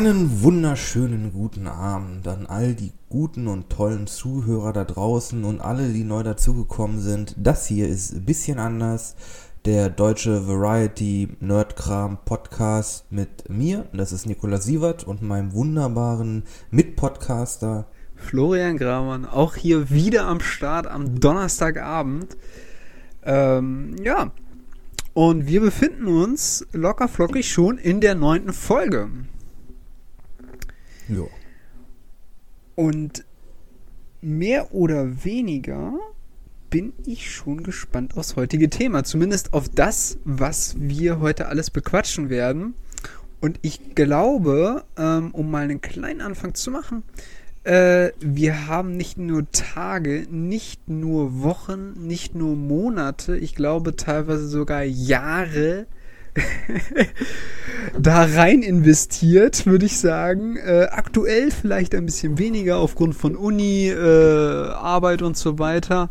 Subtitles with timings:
[0.00, 5.92] Einen wunderschönen guten Abend an all die guten und tollen Zuhörer da draußen und alle,
[5.92, 7.34] die neu dazugekommen sind.
[7.36, 9.14] Das hier ist ein bisschen anders.
[9.66, 17.86] Der deutsche Variety Nerdkram Podcast mit mir, das ist Nikola Sievert und meinem wunderbaren Mitpodcaster
[18.16, 22.38] Florian Gramann, auch hier wieder am Start am Donnerstagabend.
[23.22, 24.32] Ähm, ja,
[25.12, 29.10] und wir befinden uns locker flockig schon in der neunten Folge.
[31.10, 31.28] Jo.
[32.76, 33.24] Und
[34.20, 35.94] mehr oder weniger
[36.70, 39.02] bin ich schon gespannt aufs heutige Thema.
[39.02, 42.74] Zumindest auf das, was wir heute alles bequatschen werden.
[43.40, 47.02] Und ich glaube, ähm, um mal einen kleinen Anfang zu machen,
[47.64, 54.46] äh, wir haben nicht nur Tage, nicht nur Wochen, nicht nur Monate, ich glaube teilweise
[54.46, 55.86] sogar Jahre
[57.98, 60.56] da rein investiert, würde ich sagen.
[60.56, 66.08] Äh, aktuell vielleicht ein bisschen weniger aufgrund von Uni, äh, Arbeit und so weiter.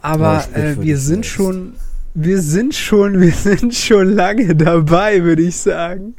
[0.00, 1.30] Aber Ja, äh, wir sind selbst.
[1.30, 1.74] schon,
[2.14, 6.14] wir sind schon, wir sind schon lange dabei, würde ich sagen,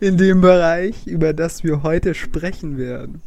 [0.00, 3.22] in dem Bereich, über das wir heute sprechen werden.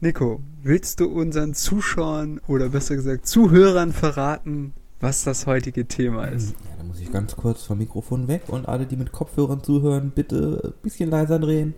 [0.00, 6.50] Nico, willst du unseren Zuschauern oder besser gesagt Zuhörern verraten, was das heutige Thema ist?
[6.50, 10.10] Ja, da muss ich ganz kurz vom Mikrofon weg und alle, die mit Kopfhörern zuhören,
[10.14, 11.74] bitte ein bisschen leiser drehen.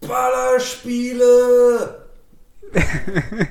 [0.00, 2.04] Ballerspiele!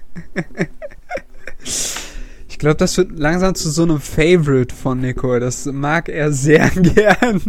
[2.49, 5.37] Ich glaube, das wird langsam zu so einem Favorite von Nico.
[5.37, 7.39] Das mag er sehr gern.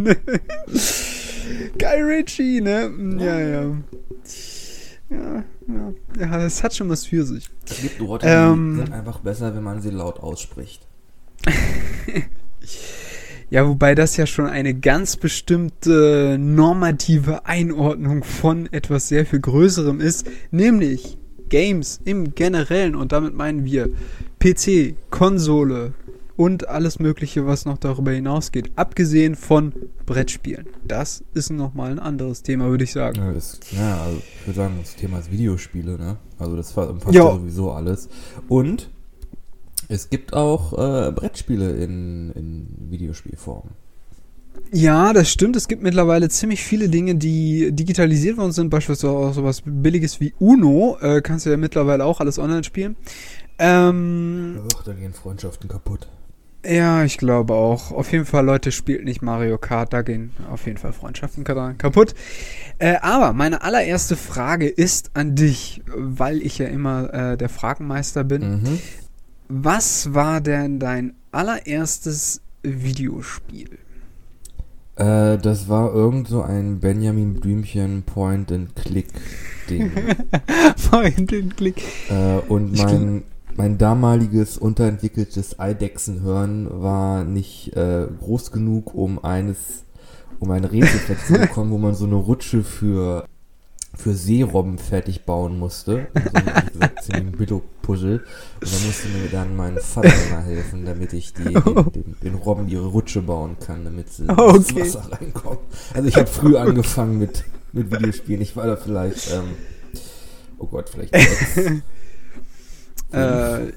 [1.79, 2.91] Guy Ritchie, ne?
[3.17, 3.75] Ja, ja.
[5.09, 5.93] Ja, ja.
[6.19, 7.49] Ja, das hat schon was für sich.
[7.69, 8.75] Es gibt Worte, Ähm.
[8.77, 10.87] die sind einfach besser, wenn man sie laut ausspricht.
[13.51, 20.01] Ja, wobei das ja schon eine ganz bestimmte normative Einordnung von etwas sehr viel Größerem
[20.01, 21.17] ist, nämlich
[21.49, 23.89] Games im Generellen und damit meinen wir
[24.37, 25.93] PC, Konsole
[26.39, 29.73] und alles Mögliche, was noch darüber hinausgeht, abgesehen von
[30.05, 30.67] Brettspielen.
[30.87, 33.17] Das ist nochmal ein anderes Thema, würde ich sagen.
[33.17, 36.15] Ja, das, ja, also ich würde sagen, das Thema ist Videospiele, ne?
[36.37, 37.25] Also das fa- umfasst Ja.
[37.25, 38.07] ja sowieso alles.
[38.47, 38.89] Und
[39.89, 43.71] es gibt auch äh, Brettspiele in, in Videospielform.
[44.71, 45.57] Ja, das stimmt.
[45.57, 48.69] Es gibt mittlerweile ziemlich viele Dinge, die digitalisiert worden sind.
[48.69, 50.97] Beispielsweise auch sowas Billiges wie Uno.
[51.01, 52.95] Äh, kannst du ja mittlerweile auch alles online spielen.
[53.57, 56.07] Ähm, Ach, da gehen Freundschaften kaputt.
[56.65, 57.91] Ja, ich glaube auch.
[57.91, 59.93] Auf jeden Fall, Leute, spielt nicht Mario Kart.
[59.93, 62.13] Da gehen auf jeden Fall Freundschaften ka- kaputt.
[62.79, 68.23] Äh, aber meine allererste Frage ist an dich, weil ich ja immer äh, der Fragenmeister
[68.23, 68.61] bin.
[68.61, 68.79] Mhm.
[69.47, 73.77] Was war denn dein allererstes Videospiel?
[74.95, 79.91] Äh, das war irgend so ein Benjamin Blümchen Point-and-Click-Ding.
[80.91, 81.81] Point and Click.
[82.09, 83.23] äh, und mein,
[83.59, 89.83] mein damaliges unterentwickeltes Eidechsenhirn war nicht äh, groß genug, um eines,
[90.39, 93.25] um ein Rätsel zu bekommen, wo man so eine Rutsche für
[93.97, 96.07] für Seerobben fertig bauen musste.
[96.13, 98.23] Wie gesagt, ziemlich Billo-Puzzle.
[98.61, 102.35] Und da musste mir dann mein Vater immer helfen, damit ich die, den, den, den
[102.35, 104.83] Robben ihre Rutsche bauen kann, damit sie Oh, ins okay.
[104.83, 105.59] Wasser reinkommen.
[105.93, 107.43] Also ich habe früh angefangen mit,
[107.73, 108.41] mit Videospielen.
[108.41, 109.57] Ich war da vielleicht, ähm,
[110.59, 111.13] oh Gott, vielleicht
[111.55, 111.81] sechs.
[113.11, 113.73] Äh,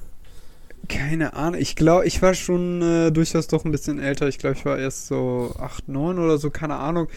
[0.88, 1.60] keine Ahnung.
[1.60, 4.28] Ich glaube, ich war schon äh, durchaus doch ein bisschen älter.
[4.28, 7.08] Ich glaube, ich war erst so 8, 9 oder so, keine Ahnung.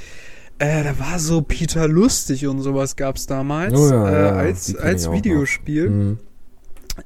[0.59, 4.75] Äh, da war so Peter Lustig und sowas gab's damals Oh ja, äh, ja, als,
[4.75, 5.11] als.
[5.11, 5.89] Videospiel.
[5.89, 6.19] Mhm.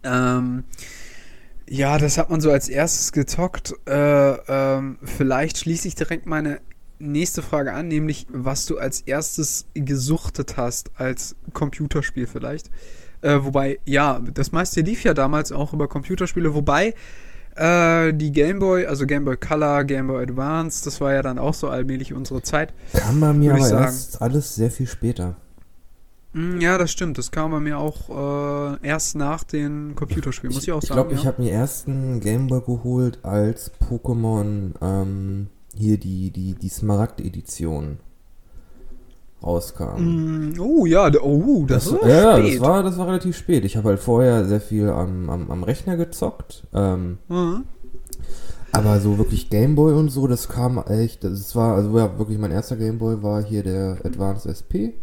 [0.04, 0.64] Ähm,
[1.68, 3.74] ja, das hat man so als erstes gezockt.
[3.88, 6.62] Äh, ähm, vielleicht schließe ich direkt meine
[7.00, 12.70] nächste Frage an, nämlich was du als erstes gesuchtet hast als Computerspiel vielleicht.
[13.22, 16.94] Äh, wobei, ja, das meiste lief ja damals auch über Computerspiele, wobei
[17.56, 21.38] äh, die Game Boy, also Game Boy Color, Game Boy Advance, das war ja dann
[21.38, 22.74] auch so allmählich unsere Zeit.
[22.94, 23.84] Kam bei mir ich aber sagen.
[23.86, 25.36] erst alles sehr viel später.
[26.34, 27.18] Mm, Ja, das stimmt.
[27.18, 31.02] Das kam bei mir auch äh, erst nach den Computerspielen, muss ich auch Ich sagen.
[31.02, 31.28] glaube, ich ja.
[31.32, 37.98] habe mir erst einen Gameboy geholt, als Pokémon ähm, hier die, die, die Smaragd-Edition
[39.44, 39.98] rauskam.
[40.52, 42.54] Mm, Oh ja, oh, das, war ja, ja, spät.
[42.56, 43.66] das war, das war relativ spät.
[43.66, 46.68] Ich habe halt vorher sehr viel am, am, am Rechner gezockt.
[46.74, 47.64] Ähm, Mhm.
[48.72, 52.52] aber so wirklich Gameboy und so, das kam echt, das war, also ja, wirklich mein
[52.52, 54.94] erster Gameboy war hier der Advance SP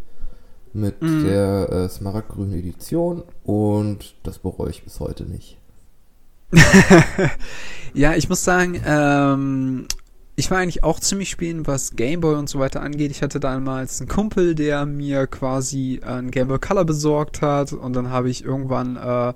[0.73, 1.25] mit Mhm.
[1.25, 5.59] der äh, smaragdgrünen Edition und das bereue ich bis heute nicht.
[7.95, 9.87] ja, ich muss sagen, ähm,
[10.39, 13.11] ich war eigentlich auch ziemlich spielen, was Gameboy und so weiter angeht.
[13.11, 18.11] Ich hatte damals einen Kumpel, der mir quasi ein Gameboy Color besorgt hat und dann
[18.11, 19.33] habe ich irgendwann äh,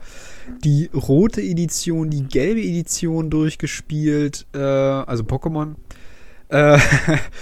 [0.63, 5.77] die rote Edition, die gelbe Edition durchgespielt, äh, also Pokémon.
[6.51, 6.79] Äh,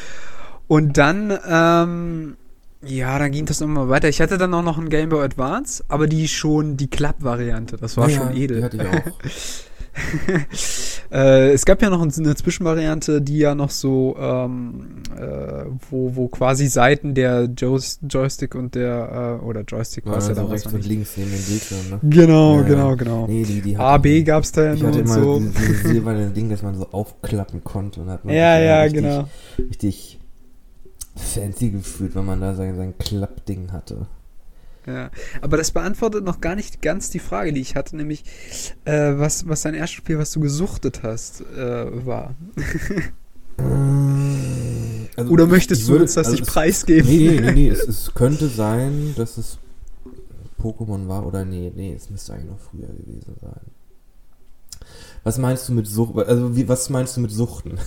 [0.69, 2.37] und dann, ähm,
[2.83, 4.09] ja, dann ging das nochmal weiter.
[4.09, 7.77] Ich hatte dann auch noch ein Game Boy Advance, aber die schon die Club-Variante.
[7.77, 8.59] Das war Ja, schon edel.
[8.59, 9.13] Die hatte ich auch.
[11.13, 16.29] äh, es gab ja noch eine Zwischenvariante, die ja noch so, ähm, äh, wo, wo
[16.29, 20.63] quasi Seiten der Joys Joystick und der, äh, oder Joystick War es ja so damals
[20.65, 22.01] rechts und links neben den Bildschirm, ne?
[22.03, 22.67] Genau, Ja, ja.
[22.69, 23.27] genau, genau.
[23.27, 25.39] Nee, die, die A, hatte- B gab's da ja Ich nur und so.
[25.39, 29.03] dieses, dieses silberne Ding, das man so aufklappen konnte und hat man Ja, ja, richtig,
[29.03, 29.29] genau.
[29.59, 30.19] richtig
[31.17, 34.07] fancy gefühlt, wenn man da sein, sein Klappding hatte.
[34.89, 35.11] Ja,
[35.43, 38.25] aber das beantwortet noch gar nicht ganz die Frage, die ich hatte, nämlich
[38.87, 42.35] äh, was, was dein erstes Spiel, was du gesuchtet hast, äh, war.
[45.17, 47.09] Also Oder möchtest du würde- uns das also nicht es- preisgeben?
[47.09, 47.69] Nee, nee, nee, nee.
[47.69, 49.59] es, es könnte sein, dass es
[50.63, 53.61] Pokémon war oder nee, nee, es müsste eigentlich noch früher gewesen sein.
[55.25, 56.17] Was meinst du mit Sucht?
[56.27, 57.79] Also wie, was meinst du mit Suchten?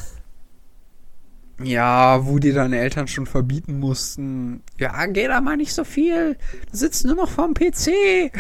[1.64, 4.62] Ja, wo dir deine Eltern schon verbieten mussten.
[4.80, 6.38] Ja, geh da mal nicht so viel.
[6.72, 8.32] Du sitzt nur noch vorm PC.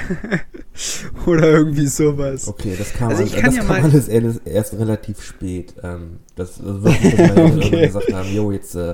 [1.25, 2.47] Oder irgendwie sowas.
[2.47, 5.73] Okay, das kam, Also alles, kann das ja kam alles erst, relativ spät.
[5.83, 7.85] Ähm, das also wirklich, dass meine Eltern Okay.
[7.87, 8.91] gesagt haben, jo, jetzt äh,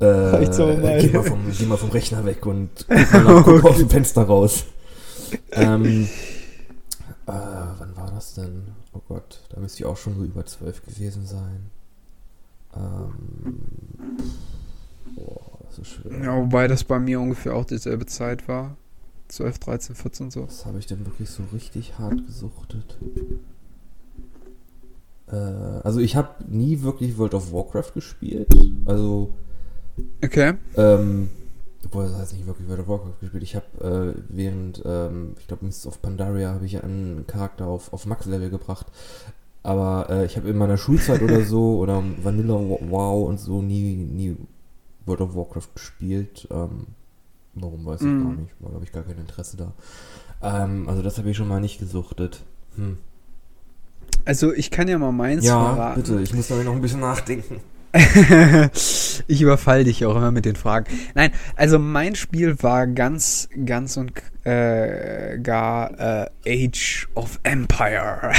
[0.00, 3.70] äh, geh, mal vom, geh mal vom Rechner weg und guck mal nach, guck mal
[3.70, 4.64] aus dem Fenster raus.
[5.52, 6.08] ähm,
[7.26, 7.32] äh,
[7.78, 8.62] wann war das denn?
[8.92, 11.70] Oh Gott, da müsste ich auch schon so über zwölf gewesen sein.
[12.76, 13.60] Ähm,
[15.14, 16.24] boah, das ist schwer.
[16.24, 18.76] Ja, wobei das bei mir ungefähr auch dieselbe Zeit war.
[19.28, 20.44] 12, 13, 14 so.
[20.46, 22.96] Was habe ich denn wirklich so richtig hart gesuchtet?
[25.30, 28.48] Äh, also ich habe nie wirklich World of Warcraft gespielt.
[28.86, 29.32] Also,
[30.24, 30.54] Okay.
[30.76, 31.28] ähm,
[31.84, 33.42] obwohl das heißt nicht wirklich World of Warcraft gespielt.
[33.42, 37.92] Ich habe äh, während, ähm, ich glaube Mists of Pandaria habe ich einen Charakter auf,
[37.92, 38.86] auf Max-Level gebracht.
[39.62, 43.94] Aber äh, ich habe in meiner Schulzeit oder so oder Vanilla WoW und so nie,
[43.96, 44.36] nie
[45.04, 46.46] World of Warcraft gespielt.
[46.50, 46.86] Ähm,
[47.54, 48.24] warum weiß ich Mhm.
[48.24, 48.52] gar nicht.
[48.60, 49.72] War glaube ich gar kein Interesse da.
[50.42, 52.40] Ähm, also das habe ich schon mal nicht gesuchtet.
[52.76, 52.98] Hm.
[54.24, 56.02] Also ich kann ja mal meins Ja, verraten.
[56.02, 56.20] bitte.
[56.22, 57.60] Ich muss da noch ein bisschen nachdenken.
[59.26, 60.86] ich überfall dich auch immer mit den Fragen.
[61.14, 64.12] Nein, also mein Spiel war ganz, ganz und
[64.44, 68.32] äh, gar äh, Age of Empire.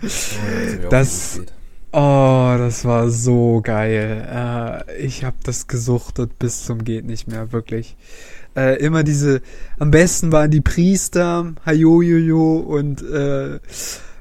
[0.90, 1.40] Das-
[1.92, 4.26] oh, das war so geil.
[4.88, 7.96] Äh, ich habe das gesuchtet bis zum geht nicht mehr, wirklich.
[8.56, 9.42] Äh, immer diese,
[9.78, 13.60] am besten waren die Priester, Hajojojo und äh,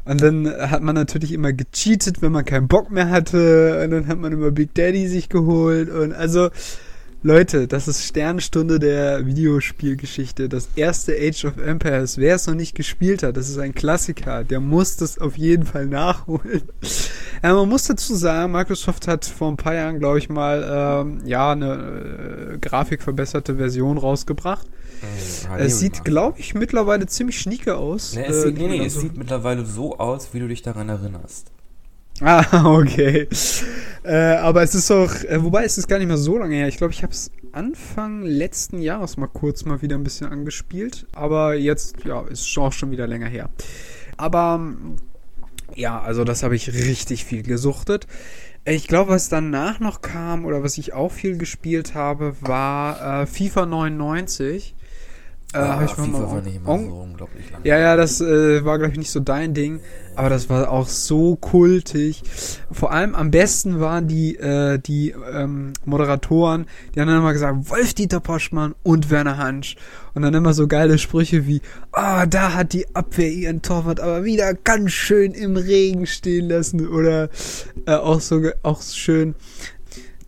[0.09, 3.83] und dann hat man natürlich immer gecheatet, wenn man keinen Bock mehr hatte.
[3.83, 5.87] Und dann hat man immer Big Daddy sich geholt.
[5.91, 6.49] Und also,
[7.21, 10.49] Leute, das ist Sternstunde der Videospielgeschichte.
[10.49, 12.17] Das erste Age of Empires.
[12.17, 14.43] Wer es noch nicht gespielt hat, das ist ein Klassiker.
[14.43, 16.63] Der muss das auf jeden Fall nachholen.
[17.43, 21.21] Ja, man muss dazu sagen, Microsoft hat vor ein paar Jahren, glaube ich mal, ähm,
[21.23, 24.65] ja, eine äh, grafikverbesserte Version rausgebracht.
[25.57, 28.15] Es sieht, glaube ich, mittlerweile ziemlich schnieke aus.
[28.15, 30.61] Nee, es, Äh, sieht, nee, nee, es also- sieht mittlerweile so aus, wie du dich
[30.61, 31.51] daran erinnerst.
[32.21, 32.43] Ah,
[32.77, 33.27] okay.
[34.03, 36.67] Äh, aber es ist auch, äh, wobei es ist gar nicht mehr so lange her.
[36.67, 41.07] Ich glaube, ich habe es Anfang letzten Jahres mal kurz mal wieder ein bisschen angespielt.
[41.13, 43.49] Aber jetzt, ja, ist schon auch schon wieder länger her.
[44.17, 44.73] Aber
[45.75, 48.05] ja, also das habe ich richtig viel gesuchtet.
[48.65, 53.21] Äh, Ich glaube, was danach noch kam oder was ich auch viel gespielt habe, war
[53.21, 54.75] äh, FIFA 99.
[55.53, 57.61] Äh, hab ich mal Ah, FIFA mal war nicht immer so unglaublich lang.
[57.63, 59.79] ja, ja, das äh, war, glaube ich, nicht so dein Ding.
[60.15, 62.23] Aber das war auch so kultig.
[62.71, 67.69] Vor allem am besten waren die, äh, die ähm, Moderatoren, die haben dann immer gesagt,
[67.69, 69.75] Wolf-Dieter Poschmann und Werner Hansch.
[70.13, 71.61] Und dann immer so geile Sprüche wie,
[71.93, 76.85] ah, da hat die Abwehr ihren Torwart aber wieder ganz schön im Regen stehen lassen.
[76.87, 77.29] Oder
[77.85, 79.35] äh, auch so auch schön,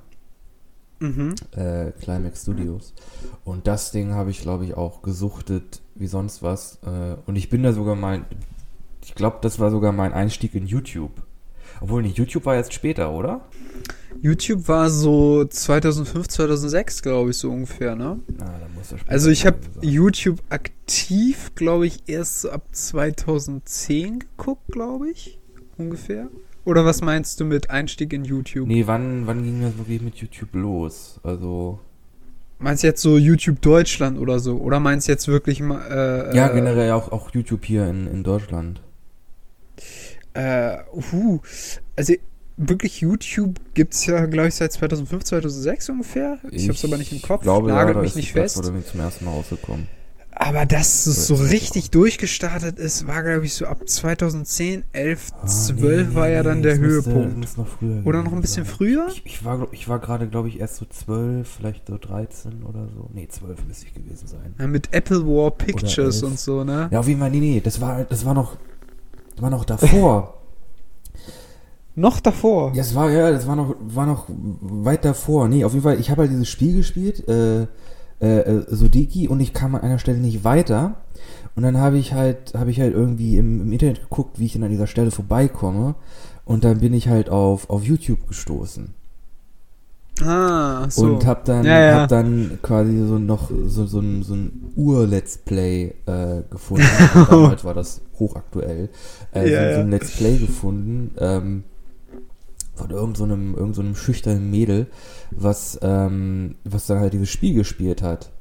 [1.00, 1.36] Mhm.
[1.52, 2.94] äh, Climax Studios.
[3.44, 6.80] Und das Ding habe ich, glaube ich, auch gesuchtet wie sonst was.
[6.84, 8.26] Äh, und ich bin da sogar mal,
[9.04, 11.12] ich glaube, das war sogar mein Einstieg in YouTube.
[11.82, 13.42] Obwohl nicht, YouTube war jetzt später, oder?
[14.22, 18.20] YouTube war so 2005, 2006, glaube ich, so ungefähr, ne?
[18.40, 18.60] Ah,
[19.08, 19.58] Also ich habe.
[19.82, 25.40] YouTube aktiv, glaube ich, erst so ab 2010 geguckt, glaube ich,
[25.78, 26.30] ungefähr.
[26.66, 28.68] Oder was meinst du mit Einstieg in YouTube?
[28.68, 31.20] Nee, wann, wann ging das wirklich mit YouTube los?
[31.24, 31.80] Also.
[32.60, 34.58] Meinst du jetzt so YouTube Deutschland oder so?
[34.58, 35.82] Oder meinst du jetzt wirklich mal
[36.32, 38.82] äh, ja, äh, generell auch, auch YouTube hier in, in Deutschland.
[40.34, 40.78] Äh,
[41.12, 41.40] uh,
[41.96, 42.14] also
[42.58, 46.38] wirklich YouTube gibt's ja, glaube ich, seit 2005, 2006 ungefähr.
[46.52, 47.44] Ich, hab's aber nicht im Kopf.
[47.44, 48.58] glaube, Nagelt ja, mich ist nicht fest.
[48.58, 49.88] wurde zum ersten Mal rausgekommen.
[50.36, 55.30] Aber dass es so es richtig durchgestartet ist, war, glaube ich, so ab 2010, 11,
[55.40, 57.38] Ah, 12 nee, war ja dann nee, der es müsste- Höhepunkt.
[57.38, 57.68] muss noch
[58.04, 58.74] Oder noch ein bisschen sein.
[58.74, 59.08] früher?
[59.10, 62.88] Ich, ich war, ich war gerade, glaube ich, erst so 12, vielleicht so 13 oder
[62.96, 63.12] so.
[63.14, 64.56] Nee, 12 müsste ich gewesen sein.
[64.58, 66.88] Ja, mit Apple War Pictures und so, ne?
[66.92, 68.58] Ja, auf jeden Fall, nee, nee, das war, das war noch,
[69.36, 70.40] das war noch davor.
[71.96, 72.72] Noch davor.
[72.74, 75.48] Ja, es war, ja, das war noch, war noch weit davor.
[75.48, 77.64] Nee, auf jeden Fall, ich habe halt dieses Spiel gespielt, äh,
[78.20, 80.96] äh, äh, Sudeki, und ich kam an einer Stelle nicht weiter.
[81.56, 84.54] Und dann habe ich halt, habe ich halt irgendwie im, im Internet geguckt, wie ich
[84.54, 85.94] dann an dieser Stelle vorbeikomme.
[86.46, 88.96] Und dann bin ich halt auf, auf YouTube gestoßen.
[90.22, 91.06] Ah, so.
[91.06, 92.02] Und hab dann, Ja, ja.
[92.02, 96.86] hab dann quasi so noch so, so ein, so ein Ur-Let's Play äh, gefunden.
[97.30, 98.90] Damals war das hochaktuell.
[99.34, 99.74] Äh, Ja, so, ja.
[99.76, 101.12] so ein Let's Play gefunden.
[101.20, 101.64] Ähm,
[102.76, 104.88] von irgendeinem so einem, irgend so einem schüchternen Mädel,
[105.32, 108.32] was, ähm, was dann halt dieses Spiel gespielt hat.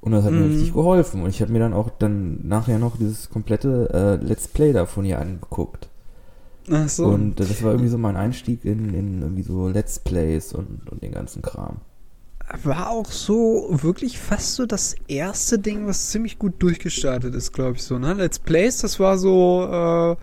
[0.00, 0.50] Und das hat mir Mhm.
[0.52, 1.22] richtig geholfen.
[1.22, 3.90] Und ich habe mir dann auch dann nachher noch dieses komplette
[4.20, 5.88] äh, Let's Play davon hier angeguckt.
[6.70, 7.06] Ach so.
[7.06, 11.02] Und das war irgendwie so mein Einstieg in, in irgendwie so Let's Plays und, und
[11.02, 11.78] den ganzen Kram.
[12.62, 17.76] war auch so wirklich fast so das erste Ding, was ziemlich gut durchgestartet ist, glaube
[17.76, 18.12] ich so, ne?
[18.14, 20.16] Let's Plays, das war so, äh,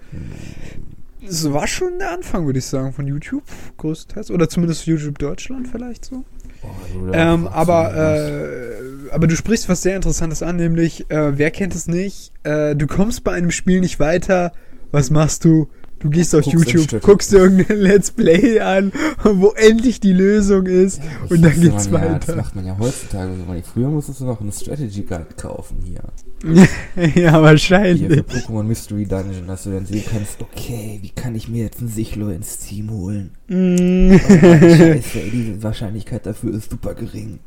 [1.28, 3.44] das war schon der Anfang, würde ich sagen, von YouTube,
[3.78, 4.32] größtenteils.
[4.32, 6.24] Oder zumindest YouTube Deutschland vielleicht so.
[6.62, 11.52] Boah, also Ähm, aber, äh, aber du sprichst was sehr Interessantes an, nämlich, äh, wer
[11.52, 12.32] kennt es nicht?
[12.44, 14.52] Äh, du kommst bei einem Spiel nicht weiter.
[14.92, 15.68] Was machst du?
[16.00, 18.92] Du gehst auf Guckst YouTube, guckst dir irgendein Let's Play an,
[19.24, 22.36] wo endlich die Lösung ist Das und dann geht's man Ja, das weiter.
[22.38, 23.48] macht man ja heutzutage so.
[23.48, 26.02] weil Früher musstest du noch einen Strategy Guide kaufen hier.
[26.96, 28.12] ja, Hier für wahrscheinlich.
[28.12, 31.88] Pokémon Mystery Dungeon, dass du dann sehen kannst, okay, wie kann ich mir jetzt ein
[31.88, 33.32] Sichlo ins Team holen?
[33.48, 34.16] Mm.
[34.16, 37.40] Oh, Scheiße, ey, die Wahrscheinlichkeit dafür ist super gering.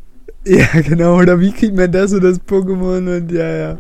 [0.47, 1.19] Ja, genau.
[1.19, 3.79] Oder wie kriegt man das und das Pokémon und ja, ja.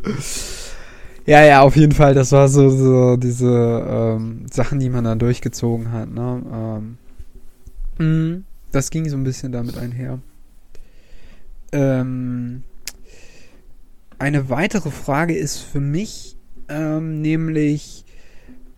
[1.29, 2.15] Ja, ja, auf jeden Fall.
[2.15, 3.47] Das war so, so diese
[3.87, 6.09] ähm, Sachen, die man dann durchgezogen hat.
[6.09, 6.97] Ne?
[8.01, 10.21] Ähm, mm, das ging so ein bisschen damit einher.
[11.71, 12.63] Ähm,
[14.19, 16.39] eine weitere Frage ist für mich
[16.71, 18.07] ähm, nämlich,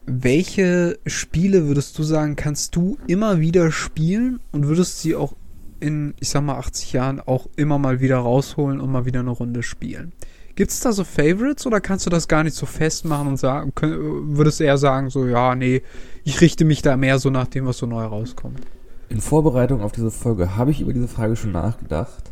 [0.06, 5.36] welche Spiele würdest du sagen, kannst du immer wieder spielen und würdest sie auch
[5.78, 9.30] in, ich sag mal, 80 Jahren auch immer mal wieder rausholen und mal wieder eine
[9.30, 10.10] Runde spielen.
[10.56, 13.72] Gibt es da so Favorites oder kannst du das gar nicht so festmachen und sagen,
[13.80, 15.82] würdest eher sagen, so, ja, nee,
[16.24, 18.60] ich richte mich da mehr so nach dem, was so neu rauskommt?
[19.08, 22.30] In Vorbereitung auf diese Folge habe ich über diese Frage schon nachgedacht.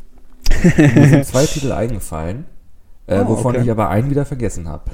[0.76, 2.44] Mir sind zwei Titel eingefallen,
[3.06, 3.64] äh, Oh, wovon okay.
[3.64, 4.84] ich aber einen wieder vergessen habe.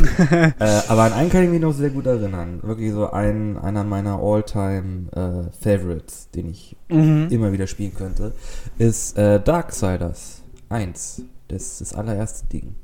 [0.58, 2.60] äh, aber an einen kann ich mich noch sehr gut erinnern.
[2.62, 7.28] Wirklich so ein, einer meiner All-Time äh, Favorites, den ich Mhm.
[7.30, 8.32] immer wieder spielen könnte,
[8.78, 11.22] ist äh, Darksiders 1.
[11.50, 12.74] Das ist das allererste Ding.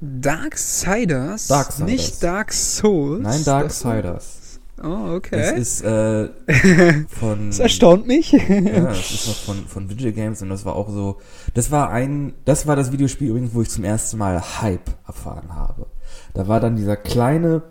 [0.00, 1.46] Darksiders?
[1.46, 1.86] Darksiders.
[1.88, 3.22] Nicht Dark Souls?
[3.22, 4.38] Nein, Das- Darksiders.
[4.82, 5.60] Oh, Das okay.
[5.60, 6.28] ist äh,
[7.08, 7.50] von.
[7.50, 8.32] Das erstaunt mich.
[8.32, 11.18] Ja, das ist noch von, von Video Games und das war auch so.
[11.54, 12.32] Das war ein.
[12.46, 15.86] Das war das Videospiel übrigens, wo ich zum ersten Mal Hype erfahren habe.
[16.34, 17.62] Da war dann dieser kleine,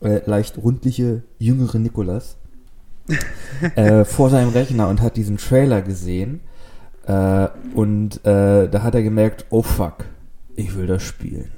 [0.00, 2.36] äh, leicht rundliche, jüngere Nikolas
[3.76, 6.40] äh, vor seinem Rechner und hat diesen Trailer gesehen.
[7.08, 10.04] Äh, und äh, da hat er gemerkt, oh fuck,
[10.54, 11.50] ich will das spielen.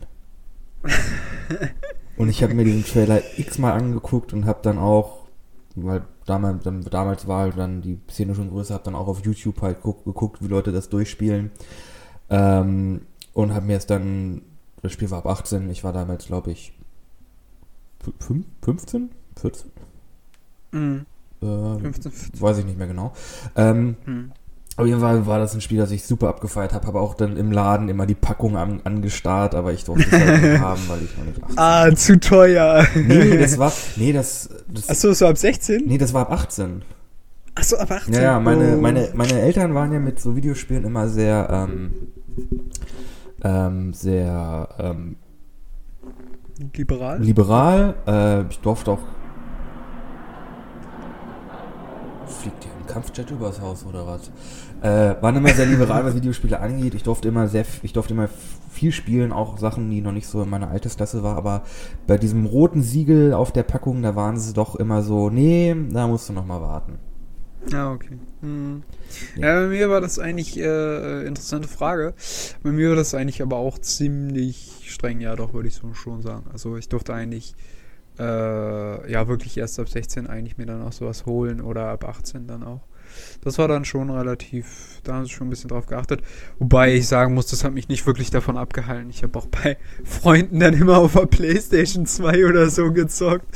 [2.17, 5.27] und ich habe mir diesen Trailer x-mal angeguckt und habe dann auch,
[5.75, 9.25] weil damals, dann, damals war halt dann die Szene schon größer, habe dann auch auf
[9.25, 11.51] YouTube halt guck, geguckt, wie Leute das durchspielen.
[12.31, 13.03] Ähm,
[13.35, 14.43] und habe mir jetzt dann,
[14.83, 16.73] das Spiel war ab 18, ich war damals, glaube ich,
[18.21, 19.71] 5, 15, 14?
[20.71, 21.07] Mhm.
[21.43, 21.47] Äh,
[21.81, 22.41] 15, 15.
[22.41, 23.13] weiß ich nicht mehr genau.
[23.57, 24.33] Ähm, Mhm.
[24.77, 27.37] Auf jeden Fall war das ein Spiel, das ich super abgefeiert habe, habe auch dann
[27.37, 31.03] im Laden immer die Packung an, angestarrt, aber ich durfte es halt nicht haben, weil
[31.03, 32.87] ich noch nicht 18 Ah, zu teuer.
[32.95, 35.83] Nee, das war, nee, das, das Achso, so ab 16?
[35.87, 36.83] nee, das war ab 18.
[37.55, 38.15] Achso, ab 18.
[38.15, 38.81] Ja, ja, meine, Oh.
[38.81, 41.91] meine, meine Eltern waren ja mit so Videospielen immer sehr, ähm,
[43.43, 45.17] ähm, sehr, ähm,
[46.75, 47.21] Liberal?
[47.21, 47.95] liberal.
[48.07, 48.99] Äh, ich durfte auch.
[52.27, 54.31] Fliegt Kampfjet übers Haus oder was?
[54.83, 56.95] Äh, waren immer sehr liberal, was Videospiele angeht.
[56.95, 58.29] Ich durfte immer sehr, ich durfte immer
[58.71, 61.63] viel spielen, auch Sachen, die noch nicht so in meiner Altersklasse war, aber
[62.07, 66.07] bei diesem roten Siegel auf der Packung, da waren sie doch immer so, nee, da
[66.07, 66.99] musst du noch mal warten.
[67.75, 68.19] Ah, okay.
[68.41, 68.83] Hm.
[69.37, 69.49] Ja.
[69.49, 69.61] Ja.
[69.61, 72.15] bei mir war das eigentlich äh, interessante Frage.
[72.63, 76.23] Bei mir war das eigentlich aber auch ziemlich streng, ja doch, würde ich so schon
[76.23, 76.45] sagen.
[76.53, 77.55] Also ich durfte eigentlich
[78.21, 82.47] äh, ja wirklich erst ab 16 eigentlich mir dann auch sowas holen oder ab 18
[82.47, 82.83] dann auch.
[83.43, 86.23] Das war dann schon relativ, da haben sie schon ein bisschen drauf geachtet.
[86.59, 89.11] Wobei ich sagen muss, das hat mich nicht wirklich davon abgehalten.
[89.11, 93.47] Ich habe auch bei Freunden dann immer auf der Playstation 2 oder so gezockt.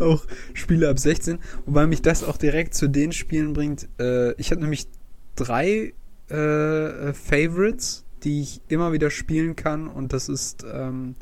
[0.00, 1.38] Auch Spiele ab 16.
[1.66, 3.88] Wobei mich das auch direkt zu den Spielen bringt.
[4.00, 4.88] Äh, ich habe nämlich
[5.36, 5.92] drei
[6.28, 9.86] äh, Favorites, die ich immer wieder spielen kann.
[9.86, 11.14] Und das ist ähm,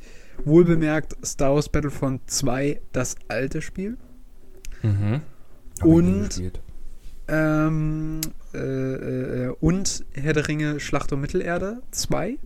[0.45, 3.97] wohlbemerkt Star Wars Battlefront 2, das alte Spiel.
[4.83, 5.21] Mhm.
[5.83, 6.43] Und-
[7.27, 8.21] Ähm,
[8.53, 12.37] äh, äh, und Herr der Ringe Schlacht um Mittelerde 2.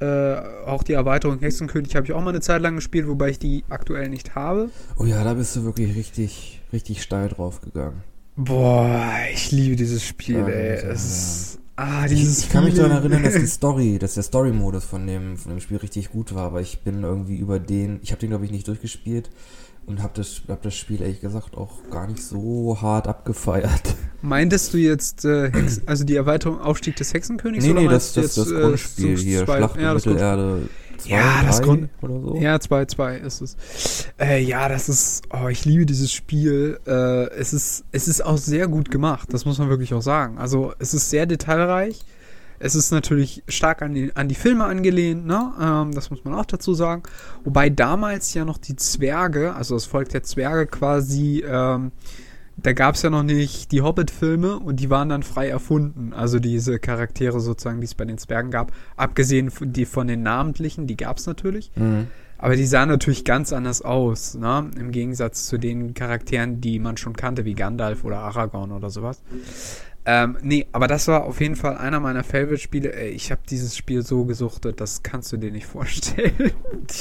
[0.00, 0.34] Äh,
[0.66, 3.64] auch die Erweiterung Hexenkönig habe ich auch mal eine Zeit lang gespielt, wobei ich die
[3.68, 4.70] aktuell nicht habe.
[4.96, 8.02] Oh ja, da bist du wirklich richtig, richtig steil drauf gegangen.
[8.36, 8.98] Boah,
[9.32, 10.68] ich liebe dieses Spiel, Ja, ey.
[10.82, 14.14] ja, Es ist, ah, Ich, dieses ich kann mich daran erinnern, dass die Story, dass
[14.14, 17.58] der Story-Modus von dem, von dem Spiel richtig gut war, aber ich bin irgendwie über
[17.58, 19.30] den, ich habe den glaube ich nicht durchgespielt
[19.86, 23.94] und habe das, hab das Spiel ehrlich gesagt auch gar nicht so hart abgefeiert.
[24.22, 27.64] Meintest du jetzt, äh, Hex, also die Erweiterung Aufstieg des Hexenkönigs?
[27.64, 31.10] nee, oder nee, das, das, das jetzt, äh, Grundspiel so hier, Schlacht ja, Mittelerde 2,
[31.10, 32.36] Ja, das 3 Grund- oder so.
[32.36, 33.56] Ja, 2-2 ist es.
[34.20, 36.78] Äh, ja, das ist, oh, ich liebe dieses Spiel.
[36.86, 40.38] Äh, es ist, es ist auch sehr gut gemacht, das muss man wirklich auch sagen.
[40.38, 42.00] Also, es ist sehr detailreich.
[42.60, 45.52] Es ist natürlich stark an die, an die Filme angelehnt, ne?
[45.60, 47.04] Ähm, das muss man auch dazu sagen.
[47.44, 51.92] Wobei damals ja noch die Zwerge, also das Volk der Zwerge quasi, ähm,
[52.60, 56.12] da gab es ja noch nicht die Hobbit-Filme und die waren dann frei erfunden.
[56.12, 60.22] Also diese Charaktere sozusagen, die es bei den Zwergen gab, abgesehen von, die von den
[60.22, 61.70] namentlichen, die gab es natürlich.
[61.76, 62.08] Mhm.
[62.36, 64.70] Aber die sahen natürlich ganz anders aus, ne?
[64.78, 69.22] Im Gegensatz zu den Charakteren, die man schon kannte, wie Gandalf oder Aragorn oder sowas.
[70.10, 73.08] Ähm, nee, aber das war auf jeden Fall einer meiner Favorite-Spiele.
[73.10, 76.52] Ich habe dieses Spiel so gesuchtet, das kannst du dir nicht vorstellen.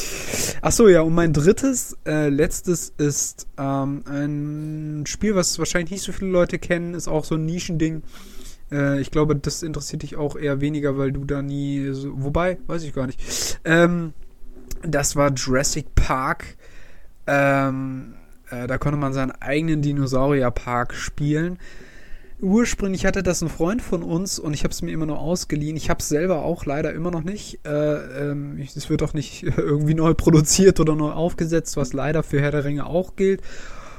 [0.62, 6.02] Ach so, ja, und mein drittes, äh, letztes ist ähm, ein Spiel, was wahrscheinlich nicht
[6.02, 8.04] so viele Leute kennen, ist auch so ein Nischending.
[8.74, 12.58] Äh, ich glaube, das interessiert dich auch eher weniger, weil du da nie so, wobei,
[12.67, 13.62] weiß ich gar nicht.
[13.63, 14.12] Ähm,
[14.82, 16.58] das war Jurassic Park.
[17.26, 18.15] Ähm,
[18.50, 21.58] äh, da konnte man seinen eigenen Dinosaurierpark spielen.
[22.39, 25.76] Ursprünglich hatte das ein Freund von uns und ich habe es mir immer nur ausgeliehen.
[25.76, 27.65] Ich habe es selber auch leider immer noch nicht.
[27.65, 32.39] Äh, ähm, es wird auch nicht irgendwie neu produziert oder neu aufgesetzt, was leider für
[32.39, 33.41] Herr der Ringe auch gilt.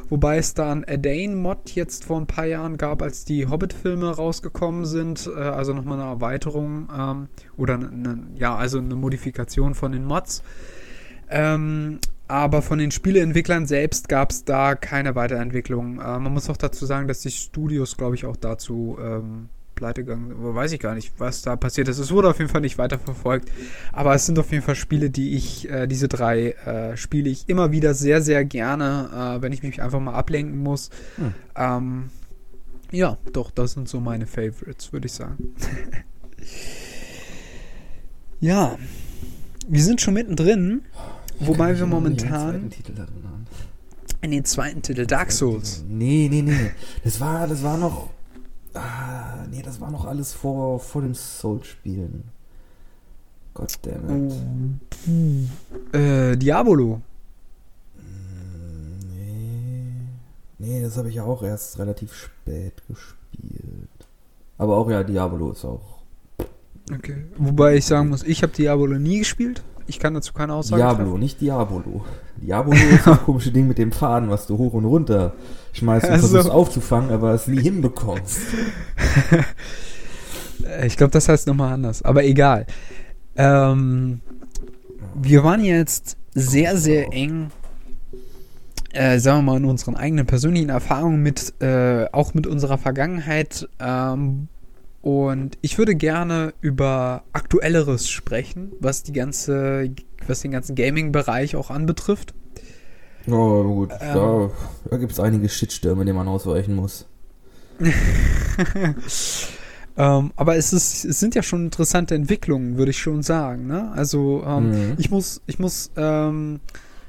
[0.08, 4.84] Wobei es da ein Adane-Mod jetzt vor ein paar Jahren gab, als die Hobbit-Filme rausgekommen
[4.86, 5.28] sind.
[5.34, 10.44] Äh, also nochmal eine Erweiterung ähm, oder eine, ja, also eine Modifikation von den Mods.
[11.28, 11.98] Ähm,
[12.28, 15.98] aber von den Spieleentwicklern selbst gab es da keine Weiterentwicklung.
[15.98, 20.04] Äh, man muss auch dazu sagen, dass die Studios, glaube ich, auch dazu ähm, pleite
[20.04, 20.54] gegangen sind.
[20.54, 21.98] Weiß ich gar nicht, was da passiert ist.
[21.98, 23.50] Es wurde auf jeden Fall nicht weiterverfolgt.
[23.92, 27.48] Aber es sind auf jeden Fall Spiele, die ich, äh, diese drei äh, spiele ich
[27.48, 30.90] immer wieder sehr, sehr gerne, äh, wenn ich mich einfach mal ablenken muss.
[31.16, 31.34] Hm.
[31.56, 32.10] Ähm,
[32.90, 35.54] ja, doch, das sind so meine Favorites, würde ich sagen.
[38.40, 38.78] ja,
[39.68, 40.82] wir sind schon mittendrin.
[41.40, 42.70] Wobei wir momentan
[44.20, 45.84] in den zweiten Titel Dark Souls.
[45.88, 46.70] Nee, nee, nee.
[47.04, 48.10] Das war, das war noch.
[48.74, 52.24] Ah, nee, das war noch alles vor, vor den Soul-Spielen.
[53.54, 54.32] Goddammit.
[55.92, 55.96] Oh.
[55.96, 57.00] Äh, Diabolo.
[57.96, 58.00] Mm,
[59.08, 59.92] Nee.
[60.58, 63.88] Nee, das habe ich ja auch erst relativ spät gespielt.
[64.58, 65.98] Aber auch ja, Diablo ist auch.
[66.92, 67.24] Okay.
[67.36, 69.62] Wobei ich sagen muss, ich habe Diabolo nie gespielt.
[69.88, 71.18] Ich kann dazu keine Aussage Diablo, treffen.
[71.20, 72.04] nicht Diabolo.
[72.36, 75.32] Diabolo ist das komische Ding mit dem Faden, was du hoch und runter
[75.72, 76.28] schmeißt und Ach so.
[76.28, 78.38] versuchst aufzufangen, aber es nie hinbekommst.
[80.84, 82.02] Ich glaube, das heißt nochmal anders.
[82.02, 82.66] Aber egal.
[83.36, 84.20] Ähm,
[85.14, 87.50] wir waren jetzt sehr, sehr eng,
[88.92, 93.68] äh, sagen wir mal, in unseren eigenen persönlichen Erfahrungen mit, äh, auch mit unserer Vergangenheit.
[93.78, 94.48] Ähm,
[95.08, 99.90] und ich würde gerne über Aktuelleres sprechen, was die ganze,
[100.26, 102.34] was den ganzen Gaming-Bereich auch anbetrifft.
[103.26, 104.50] Oh, gut, ähm, da,
[104.90, 107.06] da gibt es einige Shitstürme, denen man ausweichen muss.
[109.96, 113.66] ähm, aber es, ist, es sind ja schon interessante Entwicklungen, würde ich schon sagen.
[113.66, 113.90] Ne?
[113.92, 114.94] Also ähm, mhm.
[114.98, 116.60] ich muss, ich muss ähm,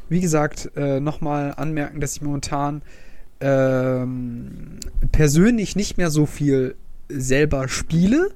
[0.08, 2.82] wie gesagt, äh, nochmal anmerken, dass ich momentan
[3.42, 4.80] ähm,
[5.12, 6.78] persönlich nicht mehr so viel
[7.10, 8.32] selber spiele.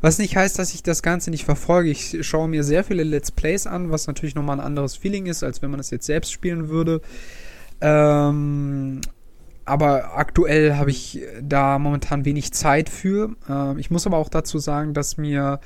[0.00, 1.90] Was nicht heißt, dass ich das Ganze nicht verfolge.
[1.90, 5.42] Ich schaue mir sehr viele Let's Plays an, was natürlich nochmal ein anderes Feeling ist,
[5.42, 7.00] als wenn man das jetzt selbst spielen würde.
[7.80, 9.00] Ähm,
[9.64, 13.34] aber aktuell habe ich da momentan wenig Zeit für.
[13.48, 15.60] Ähm, ich muss aber auch dazu sagen, dass mir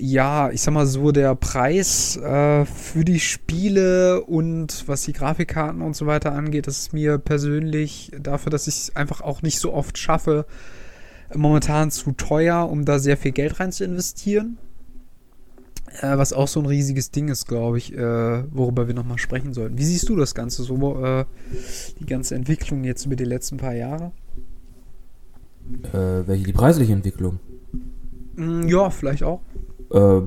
[0.00, 5.82] ja, ich sag mal so, der Preis äh, für die Spiele und was die Grafikkarten
[5.82, 9.58] und so weiter angeht, das ist mir persönlich dafür, dass ich es einfach auch nicht
[9.58, 10.46] so oft schaffe,
[11.34, 14.58] momentan zu teuer, um da sehr viel Geld rein zu investieren.
[16.00, 19.54] Äh, was auch so ein riesiges Ding ist, glaube ich, äh, worüber wir nochmal sprechen
[19.54, 19.78] sollten.
[19.78, 21.24] Wie siehst du das Ganze so, äh,
[22.00, 24.12] die ganze Entwicklung jetzt über die letzten paar Jahre?
[25.92, 27.40] Äh, welche die preisliche Entwicklung?
[28.36, 29.40] Mm, ja, vielleicht auch.
[29.90, 30.20] Äh,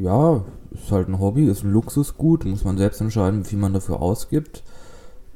[0.00, 3.72] ja, ist halt ein Hobby, ist ein Luxusgut, muss man selbst entscheiden, wie viel man
[3.72, 4.62] dafür ausgibt.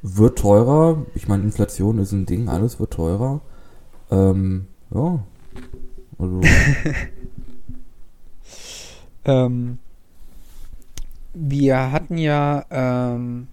[0.01, 3.41] Wird teurer, ich meine, Inflation ist ein Ding, alles wird teurer.
[4.11, 5.23] Ähm, ja.
[6.17, 6.41] Also.
[9.25, 9.77] ähm,
[11.33, 13.47] wir hatten ja ähm,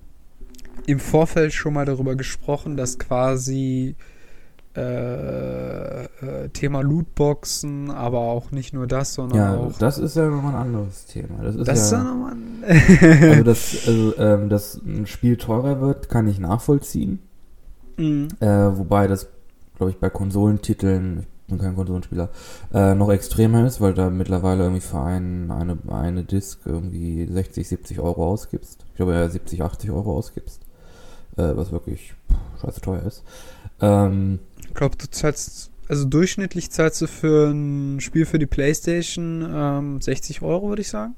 [0.87, 3.97] im Vorfeld schon mal darüber gesprochen, dass quasi
[4.75, 9.79] äh, äh, Thema Lootboxen, aber auch nicht nur das, sondern ja, auch.
[9.79, 11.43] Das ist ja nochmal ein anderes Thema.
[11.43, 12.65] Das ist, das ja, ja nochmal ein
[13.23, 17.19] Also, dass, also, ähm, dass ein Spiel teurer wird, kann ich nachvollziehen.
[17.99, 18.29] Mhm.
[18.41, 19.29] Äh, wobei das,
[19.77, 22.31] glaube ich, bei Konsolentiteln, bin kein Konsolenspieler,
[22.73, 27.69] äh, noch extremer ist, weil da mittlerweile irgendwie für einen, eine, eine Disc irgendwie 60,
[27.69, 28.85] 70 Euro ausgibst.
[28.91, 30.63] Ich glaube, ja, 70, 80 Euro ausgibst.
[31.37, 33.23] Äh, was wirklich pff, scheiße teuer ist.
[33.81, 39.47] Ähm, ich glaube, du zahlst, also durchschnittlich zahlst du für ein Spiel für die Playstation
[39.51, 41.15] ähm, 60 Euro, würde ich sagen.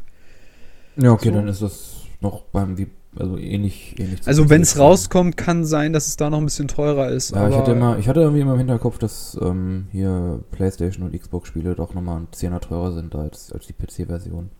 [0.96, 1.34] Ja, okay, so.
[1.34, 2.86] dann ist das noch beim, wie,
[3.18, 4.20] also ähnlich, ähnlich.
[4.24, 7.34] Also wenn es rauskommt, kann sein, dass es da noch ein bisschen teurer ist.
[7.34, 11.18] Ja, ich hatte immer, ich hatte irgendwie immer im Hinterkopf, dass ähm, hier Playstation und
[11.18, 14.50] Xbox-Spiele doch nochmal ein Zehner teurer sind als, als die PC-Version.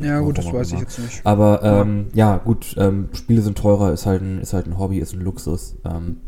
[0.00, 0.82] Ja, gut, das weiß immer.
[0.82, 1.26] ich jetzt nicht.
[1.26, 4.98] Aber ähm, ja, gut, ähm, Spiele sind teurer, ist halt ein, ist halt ein Hobby,
[4.98, 5.76] ist ein Luxus.
[5.84, 6.18] Ähm,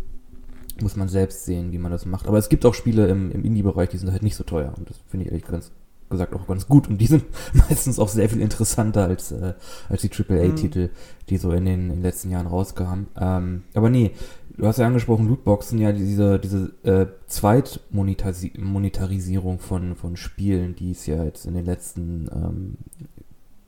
[0.83, 2.27] muss man selbst sehen, wie man das macht.
[2.27, 4.75] Aber es gibt auch Spiele im, im Indie-Bereich, die sind halt nicht so teuer.
[4.77, 5.71] Und das finde ich ehrlich ganz,
[6.15, 6.89] gesagt auch ganz gut.
[6.89, 7.25] Und die sind
[7.69, 9.55] meistens auch sehr viel interessanter als, äh,
[9.89, 10.91] als die AAA-Titel, mhm.
[11.29, 13.09] die so in den, in den letzten Jahren rauskamen.
[13.21, 14.13] Ähm, aber nee,
[14.57, 21.07] du hast ja angesprochen, Lootboxen, ja, diese, diese äh, Zweitmonetarisierung von, von Spielen, die ist
[21.07, 22.77] ja jetzt in den letzten ähm,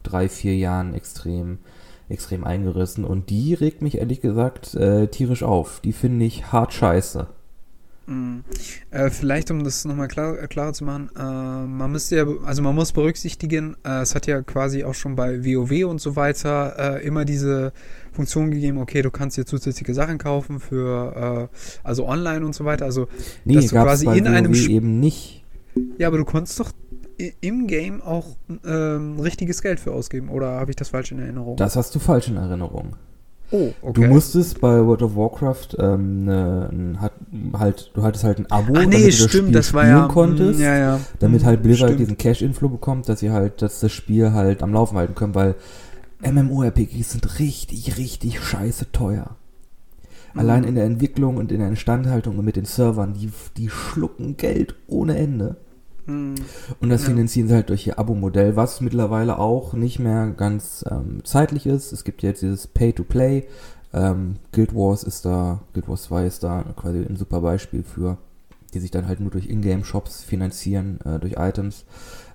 [0.02, 1.58] drei, vier Jahren extrem
[2.08, 5.80] extrem eingerissen und die regt mich ehrlich gesagt äh, tierisch auf.
[5.80, 7.26] Die finde ich hart scheiße.
[8.06, 8.44] Mhm.
[8.90, 12.62] Äh, vielleicht, um das nochmal klar, äh, klarer zu machen, äh, man müsste ja, also
[12.62, 16.98] man muss berücksichtigen, äh, es hat ja quasi auch schon bei WoW und so weiter
[16.98, 17.72] äh, immer diese
[18.12, 22.64] Funktion gegeben, okay, du kannst dir zusätzliche Sachen kaufen für, äh, also online und so
[22.64, 23.08] weiter, also
[23.44, 25.44] nee, dass du quasi in WoW einem Sp eben nicht.
[25.98, 26.72] Ja, aber du konntest doch
[27.40, 30.28] im Game auch ähm, richtiges Geld für ausgeben.
[30.28, 31.56] Oder habe ich das falsch in Erinnerung?
[31.56, 32.96] Das hast du falsch in Erinnerung.
[33.52, 33.92] Oh, okay.
[34.00, 37.12] Du musstest bei World of Warcraft ähm, ne, hat,
[37.52, 39.86] halt, du hattest halt ein Abo, Ach, nee, damit du stimmt, das Spiel das spielen
[39.86, 41.00] ja, konntest, ja, ja.
[41.20, 42.00] damit halt Blizzard stimmt.
[42.00, 45.54] diesen Cash-Inflow bekommt, dass sie halt, dass das Spiel halt am Laufen halten können, weil
[46.20, 49.36] MMORPGs sind richtig, richtig scheiße teuer.
[50.34, 50.40] Mhm.
[50.40, 54.36] Allein in der Entwicklung und in der Instandhaltung und mit den Servern, die, die schlucken
[54.36, 55.56] Geld ohne Ende.
[56.06, 56.34] Hm.
[56.80, 57.08] Und das Ja.
[57.10, 61.92] finanzieren sie halt durch ihr Abo-Modell, was mittlerweile auch nicht mehr ganz ähm, zeitlich ist.
[61.92, 63.44] Es gibt jetzt dieses Pay-to-Play.
[63.92, 68.18] Ähm, Guild Wars ist da, Guild Wars 2 ist da quasi ein super Beispiel für,
[68.74, 71.84] die sich dann halt nur durch Ingame-Shops finanzieren, äh, durch Items.